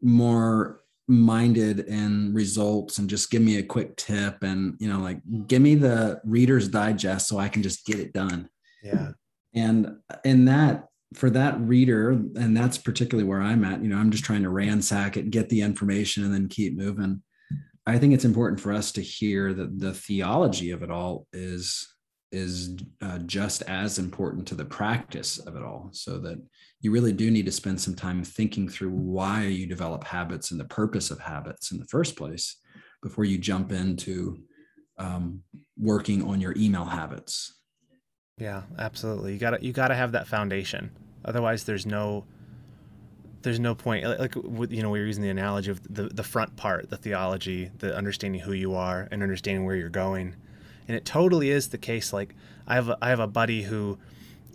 more 0.00 0.80
minded 1.06 1.80
in 1.80 2.32
results 2.32 2.98
and 2.98 3.10
just 3.10 3.30
give 3.30 3.42
me 3.42 3.58
a 3.58 3.62
quick 3.62 3.96
tip 3.96 4.42
and, 4.42 4.76
you 4.78 4.88
know, 4.88 5.00
like 5.00 5.20
give 5.46 5.60
me 5.60 5.74
the 5.74 6.20
reader's 6.24 6.68
digest 6.68 7.28
so 7.28 7.38
I 7.38 7.48
can 7.48 7.62
just 7.62 7.84
get 7.84 7.98
it 7.98 8.12
done. 8.12 8.48
Yeah. 8.82 9.10
And 9.54 9.98
in 10.24 10.46
that, 10.46 10.88
for 11.14 11.30
that 11.30 11.60
reader, 11.60 12.10
and 12.10 12.56
that's 12.56 12.78
particularly 12.78 13.28
where 13.28 13.42
I'm 13.42 13.64
at, 13.64 13.82
you 13.82 13.88
know, 13.88 13.98
I'm 13.98 14.10
just 14.10 14.24
trying 14.24 14.42
to 14.42 14.48
ransack 14.48 15.16
it, 15.16 15.30
get 15.30 15.48
the 15.48 15.60
information, 15.60 16.24
and 16.24 16.34
then 16.34 16.48
keep 16.48 16.76
moving 16.76 17.22
I 17.86 17.98
think 17.98 18.14
it's 18.14 18.24
important 18.24 18.60
for 18.60 18.72
us 18.72 18.92
to 18.92 19.02
hear 19.02 19.52
that 19.52 19.78
the 19.78 19.92
theology 19.92 20.70
of 20.70 20.82
it 20.82 20.90
all 20.90 21.26
is 21.32 21.94
is 22.32 22.76
uh, 23.00 23.18
just 23.18 23.62
as 23.62 23.98
important 24.00 24.48
to 24.48 24.56
the 24.56 24.64
practice 24.64 25.38
of 25.38 25.54
it 25.54 25.62
all. 25.62 25.88
So 25.92 26.18
that 26.18 26.42
you 26.80 26.90
really 26.90 27.12
do 27.12 27.30
need 27.30 27.46
to 27.46 27.52
spend 27.52 27.80
some 27.80 27.94
time 27.94 28.24
thinking 28.24 28.68
through 28.68 28.90
why 28.90 29.44
you 29.44 29.66
develop 29.66 30.02
habits 30.02 30.50
and 30.50 30.58
the 30.58 30.64
purpose 30.64 31.12
of 31.12 31.20
habits 31.20 31.70
in 31.70 31.78
the 31.78 31.86
first 31.86 32.16
place 32.16 32.56
before 33.02 33.24
you 33.24 33.38
jump 33.38 33.70
into 33.70 34.42
um, 34.98 35.42
working 35.78 36.24
on 36.24 36.40
your 36.40 36.54
email 36.56 36.84
habits. 36.84 37.60
Yeah 38.38 38.62
absolutely. 38.78 39.34
You 39.34 39.38
gotta 39.38 39.58
you 39.62 39.72
gotta 39.72 39.94
have 39.94 40.12
that 40.12 40.26
foundation. 40.26 40.90
Otherwise 41.24 41.64
there's 41.64 41.86
no 41.86 42.24
there's 43.44 43.60
no 43.60 43.74
point 43.74 44.04
like 44.18 44.34
you 44.34 44.82
know 44.82 44.90
we 44.90 44.98
were 44.98 45.06
using 45.06 45.22
the 45.22 45.28
analogy 45.28 45.70
of 45.70 45.80
the 45.94 46.04
the 46.04 46.24
front 46.24 46.56
part 46.56 46.88
the 46.90 46.96
theology 46.96 47.70
the 47.78 47.94
understanding 47.94 48.40
who 48.40 48.52
you 48.52 48.74
are 48.74 49.06
and 49.12 49.22
understanding 49.22 49.64
where 49.64 49.76
you're 49.76 49.88
going. 49.88 50.34
And 50.88 50.96
it 50.96 51.04
totally 51.04 51.50
is 51.50 51.68
the 51.68 51.78
case 51.78 52.12
like 52.12 52.34
i 52.66 52.74
have 52.74 52.88
a, 52.88 52.98
i 53.00 53.10
have 53.10 53.20
a 53.20 53.26
buddy 53.26 53.62
who 53.62 53.98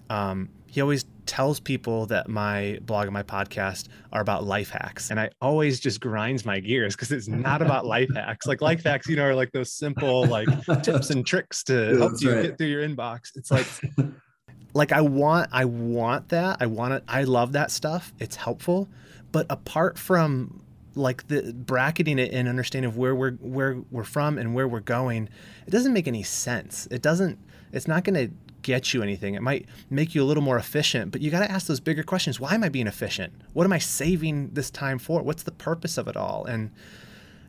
um, 0.10 0.50
he 0.66 0.82
always 0.82 1.06
tells 1.28 1.60
people 1.60 2.08
that 2.08 2.28
my 2.28 2.80
blog 2.82 3.06
and 3.06 3.14
my 3.14 3.22
podcast 3.22 3.88
are 4.12 4.22
about 4.22 4.44
life 4.44 4.72
hacks. 4.72 5.12
And 5.12 5.20
i 5.20 5.30
always 5.40 5.80
just 5.80 6.02
grinds 6.02 6.44
my 6.44 6.60
gears 6.60 6.96
because 6.96 7.12
it's 7.12 7.28
not 7.28 7.62
about 7.62 7.86
life 7.96 8.10
hacks. 8.16 8.48
Like 8.48 8.62
life 8.62 8.84
hacks 8.84 9.08
you 9.08 9.16
know 9.16 9.26
are 9.26 9.36
like 9.36 9.52
those 9.52 9.72
simple 9.72 10.26
like 10.26 10.48
tips 10.84 11.12
and 11.12 11.26
tricks 11.26 11.64
to 11.66 11.96
help 11.98 12.14
you 12.22 12.34
right. 12.34 12.42
get 12.42 12.58
through 12.58 12.68
your 12.68 12.88
inbox. 12.88 13.36
It's 13.36 13.52
like 13.52 13.68
like 14.74 14.92
I 14.92 15.02
want 15.02 15.50
I 15.52 15.66
want 15.66 16.30
that. 16.30 16.58
I 16.60 16.66
want 16.66 16.94
it. 16.94 17.04
I 17.08 17.24
love 17.24 17.54
that 17.54 17.72
stuff. 17.72 18.14
It's 18.20 18.36
helpful. 18.36 18.88
But 19.32 19.46
apart 19.50 19.98
from 19.98 20.62
like 20.96 21.28
the 21.28 21.54
bracketing 21.54 22.20
it 22.20 22.34
and 22.34 22.48
understanding 22.48 22.90
of 22.90 22.98
where 22.98 23.16
we're 23.16 23.34
where 23.34 23.78
we're 23.92 24.04
from 24.04 24.38
and 24.38 24.54
where 24.54 24.68
we're 24.68 24.80
going, 24.80 25.30
it 25.66 25.72
doesn't 25.72 25.94
make 25.94 26.08
any 26.08 26.24
sense. 26.24 26.88
It 26.92 27.02
doesn't 27.02 27.40
it's 27.72 27.88
not 27.88 28.04
going 28.04 28.16
to 28.28 28.34
get 28.62 28.94
you 28.94 29.02
anything. 29.02 29.36
It 29.36 29.42
might 29.42 29.66
make 29.90 30.14
you 30.14 30.24
a 30.24 30.26
little 30.26 30.44
more 30.44 30.58
efficient, 30.58 31.12
but 31.12 31.22
you 31.22 31.32
got 31.32 31.40
to 31.40 31.52
ask 31.52 31.68
those 31.68 31.80
bigger 31.80 32.04
questions. 32.04 32.40
Why 32.40 32.56
am 32.56 32.64
I 32.64 32.70
being 32.70 32.88
efficient? 32.88 33.34
What 33.54 33.64
am 33.64 33.74
I 33.74 33.78
saving 33.78 34.50
this 34.54 34.70
time 34.70 35.00
for? 35.00 35.22
What's 35.22 35.44
the 35.44 35.52
purpose 35.52 35.98
of 35.98 36.08
it 36.08 36.18
all? 36.18 36.46
And 36.46 36.72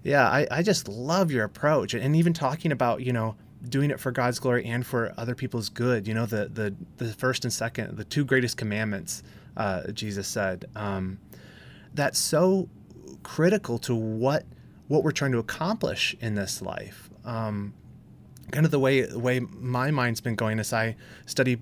yeah, 0.02 0.28
I, 0.28 0.46
I 0.50 0.62
just 0.62 0.88
love 0.88 1.30
your 1.30 1.44
approach. 1.44 1.94
And 1.94 2.14
even 2.16 2.33
talking 2.33 2.72
about, 2.72 3.02
you 3.02 3.12
know, 3.12 3.35
doing 3.68 3.90
it 3.90 4.01
for 4.01 4.11
God's 4.11 4.38
glory 4.38 4.64
and 4.64 4.87
for 4.87 5.12
other 5.16 5.35
people's 5.35 5.68
good. 5.68 6.07
You 6.09 6.14
know, 6.14 6.27
the 6.27 6.46
the 6.46 6.75
the 6.96 7.12
first 7.12 7.44
and 7.44 7.53
second, 7.53 7.96
the 7.96 8.05
two 8.05 8.25
greatest 8.25 8.57
commandments, 8.57 9.23
uh, 9.57 9.90
Jesus 9.92 10.29
said. 10.29 10.66
Um, 10.77 11.18
that's 11.94 12.18
so 12.18 12.68
critical 13.23 13.79
to 13.81 13.94
what 13.94 14.44
what 14.88 15.05
we're 15.05 15.12
trying 15.12 15.33
to 15.33 15.38
accomplish 15.38 16.16
in 16.20 16.35
this 16.35 16.62
life. 16.62 17.11
Um, 17.25 17.75
kind 18.51 18.64
of 18.64 18.73
the 18.73 18.79
way 18.79 19.03
the 19.03 19.18
way 19.18 19.40
my 19.40 19.90
mind's 19.90 20.20
been 20.20 20.35
going 20.35 20.59
as 20.59 20.73
I 20.73 20.96
study 21.27 21.59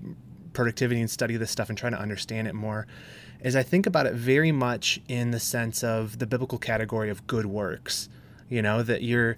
productivity 0.53 0.99
and 0.99 1.09
study 1.09 1.37
this 1.37 1.51
stuff 1.51 1.69
and 1.69 1.77
try 1.77 1.89
to 1.89 1.99
understand 1.99 2.47
it 2.47 2.55
more 2.55 2.87
is 3.41 3.55
I 3.55 3.63
think 3.63 3.85
about 3.85 4.05
it 4.05 4.13
very 4.13 4.51
much 4.51 4.99
in 5.07 5.31
the 5.31 5.39
sense 5.39 5.83
of 5.83 6.19
the 6.19 6.27
biblical 6.27 6.57
category 6.57 7.09
of 7.09 7.25
good 7.27 7.45
works. 7.45 8.09
You 8.49 8.61
know, 8.61 8.81
that 8.83 9.03
you're 9.03 9.37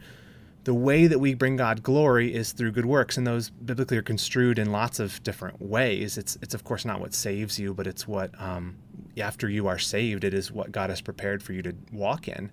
the 0.64 0.74
way 0.74 1.08
that 1.08 1.20
we 1.20 1.34
bring 1.34 1.56
God 1.56 1.82
glory 1.82 2.34
is 2.34 2.52
through 2.52 2.72
good 2.72 2.86
works, 2.86 3.18
and 3.18 3.26
those 3.26 3.50
biblically 3.50 3.98
are 3.98 4.04
construed 4.04 4.60
in 4.60 4.72
lots 4.72 5.00
of 5.00 5.22
different 5.24 5.62
ways. 5.62 6.18
It's 6.18 6.38
it's 6.42 6.54
of 6.54 6.64
course 6.64 6.86
not 6.86 7.00
what 7.00 7.14
saves 7.14 7.60
you, 7.60 7.74
but 7.74 7.88
it's 7.88 8.08
what 8.08 8.32
um, 8.40 8.76
after 9.18 9.50
you 9.50 9.68
are 9.68 9.80
saved, 9.80 10.24
it 10.24 10.34
is 10.34 10.52
what 10.52 10.72
God 10.72 10.90
has 10.90 11.02
prepared 11.02 11.42
for 11.42 11.54
you 11.54 11.62
to 11.64 11.76
walk 11.92 12.28
in, 12.28 12.52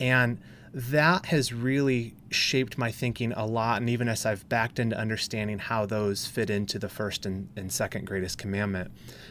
and 0.00 0.40
that 0.74 1.26
has 1.26 1.52
really 1.52 2.14
shaped 2.30 2.76
my 2.76 2.90
thinking 2.90 3.32
a 3.32 3.46
lot. 3.46 3.80
And 3.80 3.88
even 3.88 4.08
as 4.08 4.26
I've 4.26 4.46
backed 4.48 4.78
into 4.78 4.98
understanding 4.98 5.58
how 5.58 5.86
those 5.86 6.26
fit 6.26 6.50
into 6.50 6.78
the 6.78 6.88
first 6.88 7.24
and, 7.24 7.48
and 7.56 7.72
second 7.72 8.06
greatest 8.06 8.38
commandment, 8.38 8.90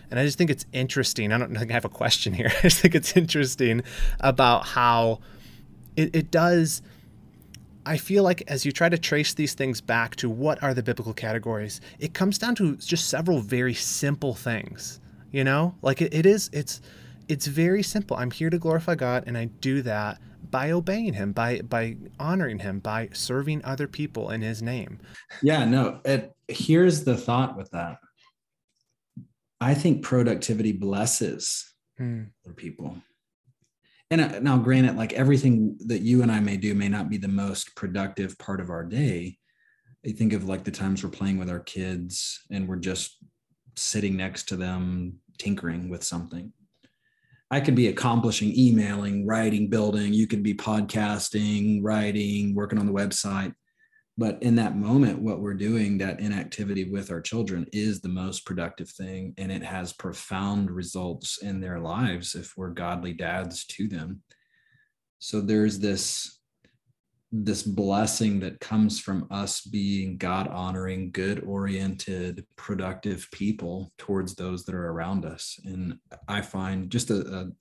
and 0.10 0.20
I 0.20 0.26
just 0.26 0.38
think 0.38 0.50
it's 0.50 0.66
interesting. 0.72 1.34
I 1.34 1.38
don't 1.38 1.54
think 1.56 1.70
I 1.70 1.74
have 1.74 1.86
a 1.86 1.90
question 1.90 2.34
here. 2.34 2.52
I 2.60 2.62
just 2.62 2.80
think 2.80 2.96
it's 2.96 3.16
interesting 3.18 3.84
about 4.22 4.68
how 4.68 5.20
it, 5.98 6.16
it 6.16 6.32
does 6.32 6.82
I 7.86 7.98
feel 7.98 8.24
like 8.24 8.44
as 8.48 8.66
you 8.66 8.72
try 8.72 8.90
to 8.90 8.98
trace 8.98 9.34
these 9.34 9.54
things 9.54 9.82
back 9.82 10.16
to 10.18 10.30
what 10.30 10.62
are 10.64 10.74
the 10.74 10.84
biblical 10.84 11.14
categories, 11.14 11.82
it 12.00 12.14
comes 12.14 12.38
down 12.38 12.56
to 12.56 12.76
just 12.78 13.10
several 13.10 13.40
very 13.40 13.74
simple 13.74 14.34
things. 14.34 15.00
You 15.32 15.44
know, 15.44 15.76
like 15.82 16.02
it, 16.02 16.14
it 16.14 16.26
is, 16.26 16.50
it's, 16.54 16.82
it's 17.28 17.48
very 17.48 17.84
simple. 17.84 18.16
I'm 18.18 18.32
here 18.32 18.50
to 18.50 18.58
glorify 18.58 18.96
God, 18.96 19.24
and 19.28 19.38
I 19.38 19.46
do 19.46 19.82
that 19.82 20.22
by 20.50 20.72
obeying 20.72 21.14
Him, 21.14 21.32
by 21.32 21.62
by 21.62 21.98
honoring 22.20 22.60
Him, 22.60 22.80
by 22.80 23.10
serving 23.14 23.66
other 23.66 23.88
people 23.88 24.30
in 24.30 24.42
His 24.42 24.62
name. 24.62 25.00
Yeah, 25.42 25.66
no. 25.66 26.00
It, 26.06 26.34
here's 26.48 27.04
the 27.04 27.18
thought 27.18 27.58
with 27.58 27.70
that. 27.72 27.98
I 29.60 29.74
think 29.74 30.04
productivity 30.04 30.72
blesses 30.72 31.74
hmm. 31.98 32.24
people 32.56 32.98
and 34.12 34.22
uh, 34.22 34.40
now 34.40 34.58
granted 34.58 34.96
like 34.96 35.14
everything 35.14 35.78
that 35.88 36.02
you 36.02 36.22
and 36.22 36.32
i 36.32 36.40
may 36.40 36.58
do 36.58 36.74
may 36.74 36.90
not 36.90 37.10
be 37.10 37.18
the 37.18 37.28
most 37.28 37.76
productive 37.76 38.38
part 38.38 38.62
of 38.62 38.70
our 38.70 38.84
day. 38.84 39.38
I 40.06 40.12
think 40.12 40.34
of 40.34 40.48
like 40.48 40.64
the 40.64 40.72
times 40.72 41.04
we're 41.04 41.10
playing 41.10 41.40
with 41.40 41.50
our 41.50 41.60
kids 41.60 42.46
and 42.52 42.68
we're 42.68 42.76
just 42.76 43.18
sitting 43.76 44.16
next 44.16 44.50
to 44.50 44.56
them 44.56 45.20
tinkering 45.40 45.90
with 45.90 46.04
something. 46.04 46.54
I 47.50 47.60
could 47.60 47.76
be 47.76 47.88
accomplishing 47.88 48.54
emailing 48.56 49.26
writing 49.26 49.68
building. 49.68 50.14
You 50.14 50.28
could 50.28 50.44
be 50.44 50.54
podcasting 50.54 51.80
writing 51.84 52.54
working 52.54 52.78
on 52.78 52.86
the 52.86 52.94
website 52.94 53.54
but 54.18 54.42
in 54.42 54.56
that 54.56 54.78
moment 54.78 55.20
what 55.20 55.42
we're 55.42 55.54
doing 55.54 55.98
that 55.98 56.20
inactivity 56.20 56.90
with 56.90 57.12
our 57.12 57.22
children 57.22 57.66
is 57.74 58.00
the 58.00 58.10
most 58.10 58.46
productive 58.46 58.90
thing 58.90 59.34
and 59.38 59.52
it 59.52 59.64
has 59.64 59.92
profound 59.94 60.72
results 60.72 61.40
in 61.42 61.60
their 61.60 61.80
lives 61.80 62.36
if 62.36 62.54
we're 62.56 62.70
godly 62.70 63.14
dads 63.14 63.66
to 63.66 63.88
them. 63.88 64.22
So 65.20 65.42
there's 65.42 65.80
this 65.80 66.40
this 67.32 67.64
blessing 67.64 68.40
that 68.40 68.62
comes 68.62 69.00
from 69.02 69.28
us 69.30 69.60
being 69.60 70.16
god 70.16 70.48
honoring 70.48 71.12
good 71.12 71.44
oriented 71.44 72.46
productive 72.56 73.28
people 73.32 73.92
towards 73.98 74.36
those 74.36 74.64
that 74.64 74.76
are 74.76 74.92
around 74.92 75.26
us. 75.26 75.60
And 75.66 75.98
i 76.30 76.40
find 76.40 76.90
just 76.90 77.10
a, 77.10 77.28
a 77.28 77.52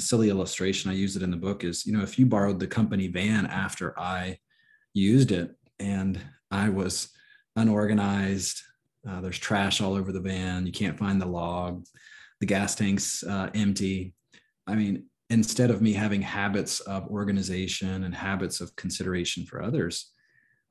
silly 0.00 0.30
illustration 0.30 0.90
i 0.90 0.94
use 0.94 1.16
it 1.16 1.22
in 1.22 1.30
the 1.30 1.36
book 1.36 1.64
is 1.64 1.84
you 1.84 1.92
know 1.92 2.02
if 2.02 2.18
you 2.18 2.24
borrowed 2.24 2.58
the 2.58 2.66
company 2.66 3.08
van 3.08 3.44
after 3.44 3.98
i 4.00 4.38
used 4.94 5.30
it 5.30 5.54
and 5.80 6.20
I 6.50 6.68
was 6.68 7.08
unorganized. 7.56 8.62
Uh, 9.08 9.20
there's 9.20 9.38
trash 9.38 9.80
all 9.80 9.94
over 9.94 10.12
the 10.12 10.20
van. 10.20 10.66
You 10.66 10.72
can't 10.72 10.98
find 10.98 11.20
the 11.20 11.26
log. 11.26 11.84
The 12.40 12.46
gas 12.46 12.74
tank's 12.74 13.22
uh, 13.22 13.50
empty. 13.54 14.14
I 14.66 14.74
mean, 14.74 15.04
instead 15.30 15.70
of 15.70 15.82
me 15.82 15.92
having 15.92 16.22
habits 16.22 16.80
of 16.80 17.08
organization 17.08 18.04
and 18.04 18.14
habits 18.14 18.60
of 18.60 18.74
consideration 18.76 19.46
for 19.46 19.62
others, 19.62 20.12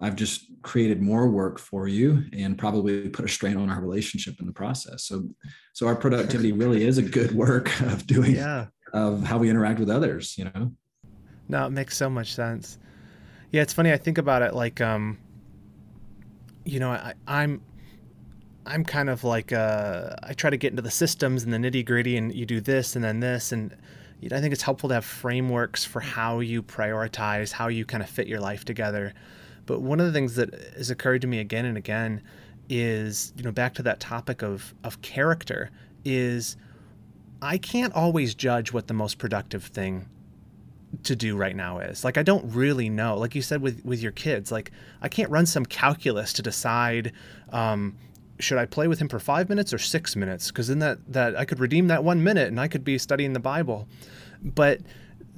I've 0.02 0.16
just 0.16 0.46
created 0.62 1.02
more 1.02 1.28
work 1.28 1.60
for 1.60 1.88
you 1.88 2.24
and 2.32 2.58
probably 2.58 3.10
put 3.10 3.26
a 3.26 3.28
strain 3.28 3.58
on 3.58 3.70
our 3.70 3.82
relationship 3.82 4.36
in 4.40 4.46
the 4.46 4.54
process. 4.54 5.04
So, 5.04 5.30
so 5.74 5.88
our 5.88 5.96
productivity 5.96 6.54
really 6.54 6.86
is 6.86 6.98
a 6.98 7.02
good 7.02 7.34
work 7.34 7.82
of 7.82 8.08
doing 8.08 8.36
yeah. 8.36 8.68
of 8.94 9.24
how 9.24 9.38
we 9.38 9.50
interact 9.50 9.80
with 9.80 9.90
others. 9.90 10.38
You 10.38 10.46
know. 10.46 10.72
No, 11.50 11.66
it 11.66 11.72
makes 11.72 11.98
so 11.98 12.10
much 12.10 12.34
sense. 12.34 12.78
Yeah, 13.52 13.62
it's 13.62 13.74
funny. 13.74 13.92
I 13.92 13.98
think 13.98 14.18
about 14.18 14.42
it 14.42 14.54
like, 14.54 14.80
um, 14.80 15.18
you 16.66 16.80
know, 16.80 16.92
I, 16.92 17.14
I'm, 17.28 17.62
I'm 18.66 18.84
kind 18.84 19.10
of 19.10 19.24
like, 19.24 19.52
uh, 19.52 20.16
I 20.22 20.34
try 20.34 20.52
to 20.52 20.58
get 20.58 20.72
into 20.72 20.84
the 20.84 20.92
systems 20.92 21.44
and 21.44 21.52
the 21.52 21.58
nitty 21.58 21.86
gritty, 21.86 22.18
and 22.18 22.34
you 22.34 22.46
do 22.46 22.62
this 22.62 22.96
and 22.96 23.04
then 23.04 23.20
this, 23.20 23.52
and 23.52 23.76
you 24.22 24.30
know, 24.30 24.38
I 24.38 24.42
think 24.42 24.54
it's 24.54 24.62
helpful 24.62 24.90
to 24.90 24.96
have 24.96 25.06
frameworks 25.06 25.84
for 25.84 26.02
how 26.02 26.42
you 26.42 26.62
prioritize, 26.62 27.52
how 27.52 27.70
you 27.70 27.86
kind 27.86 28.04
of 28.04 28.10
fit 28.10 28.28
your 28.28 28.40
life 28.40 28.66
together. 28.66 29.14
But 29.66 29.82
one 29.82 30.00
of 30.00 30.06
the 30.06 30.12
things 30.12 30.36
that 30.36 30.54
has 30.76 30.90
occurred 30.92 31.22
to 31.22 31.28
me 31.28 31.40
again 31.40 31.66
and 31.66 31.78
again 31.78 32.22
is, 32.70 33.34
you 33.36 33.44
know, 33.44 33.52
back 33.52 33.74
to 33.76 33.84
that 33.84 34.00
topic 34.00 34.44
of 34.44 34.76
of 34.84 35.02
character 35.02 35.72
is 36.06 36.58
I 37.42 37.58
can't 37.58 37.94
always 37.94 38.36
judge 38.36 38.74
what 38.74 38.88
the 38.88 38.94
most 38.94 39.18
productive 39.18 39.64
thing 39.64 40.08
to 41.04 41.16
do 41.16 41.36
right 41.36 41.56
now 41.56 41.80
is. 41.80 42.04
Like 42.04 42.18
I 42.18 42.24
don't 42.24 42.54
really 42.54 42.90
know. 42.90 43.18
Like 43.18 43.36
you 43.36 43.42
said 43.42 43.62
with 43.62 43.84
with 43.86 44.02
your 44.02 44.12
kids, 44.12 44.52
like 44.52 44.72
I 45.02 45.10
can't 45.10 45.30
run 45.30 45.46
some 45.46 45.66
calculus 45.66 46.34
to 46.34 46.42
decide 46.42 47.14
um, 47.52 47.96
should 48.40 48.58
I 48.58 48.66
play 48.66 48.88
with 48.88 49.00
him 49.00 49.10
for 49.10 49.20
five 49.20 49.50
minutes 49.50 49.74
or 49.74 49.78
six 49.78 50.16
minutes? 50.16 50.48
Because 50.48 50.68
then 50.68 50.80
that 50.80 51.00
that 51.12 51.36
I 51.36 51.46
could 51.46 51.60
redeem 51.60 51.88
that 51.88 52.04
one 52.04 52.24
minute 52.24 52.48
and 52.48 52.60
I 52.60 52.68
could 52.68 52.84
be 52.84 52.98
studying 52.98 53.34
the 53.34 53.40
Bible. 53.40 53.88
But 54.42 54.82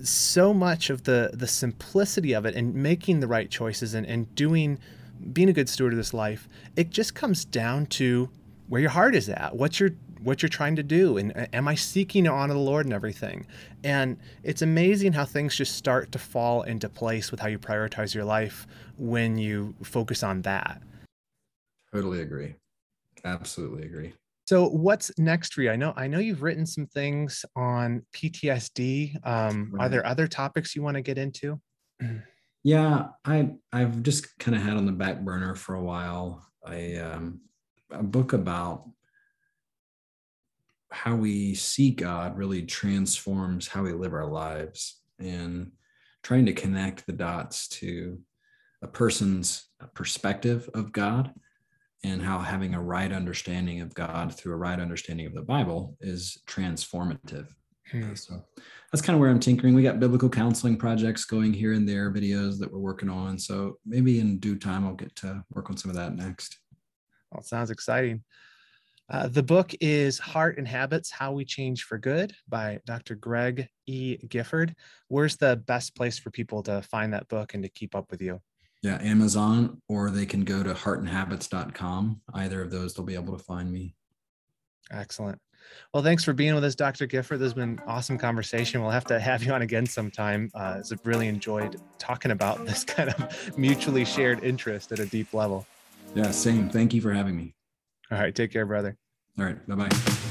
so 0.04 0.54
much 0.54 0.90
of 0.90 1.04
the 1.04 1.32
the 1.34 1.48
simplicity 1.48 2.34
of 2.34 2.46
it 2.46 2.56
and 2.56 2.74
making 2.74 3.20
the 3.20 3.28
right 3.28 3.50
choices 3.50 3.94
and, 3.94 4.06
and 4.06 4.34
doing 4.36 4.80
being 5.34 5.50
a 5.50 5.54
good 5.54 5.70
steward 5.70 5.94
of 5.94 5.98
this 5.98 6.14
life, 6.14 6.48
it 6.76 6.90
just 6.90 7.14
comes 7.14 7.46
down 7.46 7.86
to 7.88 8.30
where 8.68 8.82
your 8.82 8.90
heart 8.92 9.16
is 9.16 9.30
at. 9.30 9.56
What's 9.56 9.80
your 9.80 9.92
what 10.24 10.42
you're 10.42 10.50
trying 10.50 10.76
to 10.76 10.84
do 10.84 11.18
and 11.18 11.36
uh, 11.36 11.48
am 11.54 11.68
I 11.68 11.76
seeking 11.76 12.24
to 12.26 12.32
honor 12.32 12.54
the 12.54 12.60
Lord 12.60 12.86
and 12.86 12.94
everything. 12.94 13.46
And 13.84 14.18
it's 14.44 14.62
amazing 14.62 15.14
how 15.14 15.26
things 15.26 15.56
just 15.56 15.76
start 15.76 16.12
to 16.12 16.20
fall 16.20 16.64
into 16.64 16.90
place 16.90 17.32
with 17.32 17.40
how 17.40 17.48
you 17.48 17.60
prioritize 17.60 18.14
your 18.14 18.26
life 18.26 18.68
when 18.98 19.38
you 19.38 19.76
focus 19.84 20.24
on 20.24 20.42
that. 20.44 20.82
Totally 21.94 22.22
agree. 22.22 22.56
Absolutely 23.26 23.86
agree. 23.86 24.14
So 24.46 24.68
what's 24.68 25.12
next 25.18 25.54
for 25.54 25.62
you? 25.62 25.72
I 25.72 25.76
know 25.76 25.94
I 25.96 26.08
know 26.08 26.20
you've 26.20 26.42
written 26.42 26.66
some 26.66 26.86
things 26.88 27.46
on 27.56 28.04
PTSD. 28.14 29.26
Um, 29.26 29.70
right. 29.72 29.86
Are 29.86 29.90
there 29.90 30.06
other 30.06 30.28
topics 30.28 30.76
you 30.76 30.82
want 30.82 30.96
to 30.96 31.02
get 31.02 31.18
into? 31.18 31.60
Yeah, 32.64 33.08
I 33.26 33.54
I've 33.74 34.04
just 34.04 34.38
kind 34.38 34.56
of 34.56 34.62
had 34.62 34.78
on 34.78 34.86
the 34.86 34.92
back 34.92 35.22
burner 35.22 35.56
for 35.56 35.74
a 35.74 35.82
while. 35.82 36.46
I 36.64 36.98
um, 36.98 37.42
a 37.90 38.04
book 38.04 38.34
about 38.34 38.88
how 40.92 41.16
we 41.16 41.56
see 41.56 41.92
God 41.92 42.38
really 42.38 42.64
transforms 42.64 43.68
how 43.68 43.84
we 43.84 43.94
live 43.94 44.14
our 44.14 44.30
lives 44.30 45.02
and 45.20 45.72
trying 46.24 46.46
to 46.46 46.54
connect 46.54 47.06
the 47.06 47.14
dots 47.14 47.68
to 47.68 48.20
a 48.82 48.88
person's 48.88 49.70
perspective 49.94 50.70
of 50.74 50.92
God 50.92 51.34
and 52.04 52.22
how 52.22 52.40
having 52.40 52.74
a 52.74 52.82
right 52.82 53.12
understanding 53.12 53.82
of 53.82 53.94
God 53.94 54.36
through 54.36 54.54
a 54.54 54.58
right 54.58 54.80
understanding 54.80 55.28
of 55.28 55.34
the 55.34 55.42
Bible 55.42 55.96
is 56.02 56.38
transformative. 56.48 57.48
Hmm. 57.92 58.14
So 58.16 58.44
that's 58.92 59.02
kind 59.02 59.16
of 59.16 59.20
where 59.20 59.30
I'm 59.30 59.40
tinkering. 59.40 59.76
We 59.76 59.84
got 59.84 60.00
biblical 60.00 60.30
counseling 60.30 60.78
projects 60.78 61.26
going 61.26 61.54
here 61.54 61.74
and 61.74 61.88
there, 61.88 62.12
videos 62.12 62.58
that 62.60 62.72
we're 62.72 62.80
working 62.80 63.10
on. 63.10 63.38
So 63.38 63.78
maybe 63.86 64.20
in 64.20 64.40
due 64.40 64.58
time, 64.58 64.86
I'll 64.86 64.96
get 64.96 65.16
to 65.18 65.44
work 65.54 65.70
on 65.70 65.78
some 65.78 65.92
of 65.92 65.98
that 65.98 66.16
next. 66.16 66.58
Well, 67.32 67.44
sounds 67.44 67.70
exciting. 67.70 68.24
Uh, 69.10 69.28
the 69.28 69.44
book 69.44 69.74
is 69.82 70.20
Heart 70.20 70.58
and 70.58 70.68
Habits 70.68 71.12
How 71.12 71.34
We 71.34 71.44
Change 71.44 71.84
for 71.84 71.98
Good 71.98 72.34
by 72.48 72.80
Dr. 72.86 73.16
Greg 73.16 73.68
E. 73.86 74.18
Gifford. 74.30 74.74
Where's 75.10 75.36
the 75.36 75.58
best 75.58 75.96
place 75.96 76.18
for 76.18 76.32
people 76.32 76.64
to 76.64 76.82
find 76.82 77.14
that 77.14 77.28
book 77.28 77.54
and 77.54 77.64
to 77.64 77.70
keep 77.70 77.94
up 77.94 78.10
with 78.10 78.22
you? 78.22 78.40
Yeah, 78.82 79.00
Amazon, 79.02 79.82
or 79.90 80.10
they 80.10 80.26
can 80.26 80.44
go 80.44 80.64
to 80.64 80.74
heartandhabits.com. 80.74 82.22
Either 82.34 82.62
of 82.62 82.72
those, 82.72 82.94
they'll 82.94 83.06
be 83.06 83.16
able 83.16 83.38
to 83.38 83.44
find 83.44 83.72
me. 83.72 83.96
Excellent. 84.92 85.40
Well, 85.94 86.04
thanks 86.04 86.24
for 86.24 86.34
being 86.34 86.56
with 86.56 86.64
us, 86.64 86.76
Dr. 86.76 87.06
Gifford. 87.06 87.40
This 87.40 87.48
has 87.48 87.54
been 87.54 87.80
awesome 87.86 88.18
conversation. 88.18 88.82
We'll 88.82 88.90
have 88.92 89.06
to 89.06 89.20
have 89.20 89.44
you 89.44 89.54
on 89.54 89.62
again 89.62 89.86
sometime. 89.86 90.50
Uh, 90.56 90.82
I've 90.92 91.00
really 91.04 91.28
enjoyed 91.28 91.80
talking 92.00 92.32
about 92.32 92.66
this 92.66 92.84
kind 92.86 93.10
of 93.10 93.58
mutually 93.58 94.06
shared 94.06 94.44
interest 94.44 94.92
at 94.92 95.00
a 95.00 95.06
deep 95.06 95.34
level. 95.34 95.66
Yeah, 96.16 96.32
same. 96.32 96.70
Thank 96.70 96.94
you 96.94 97.02
for 97.02 97.14
having 97.14 97.38
me. 97.38 97.54
All 98.12 98.20
right. 98.20 98.36
Take 98.36 98.52
care, 98.52 98.66
brother. 98.66 98.98
All 99.40 99.46
right. 99.46 99.68
Bye 99.68 99.76
bye. 99.76 100.28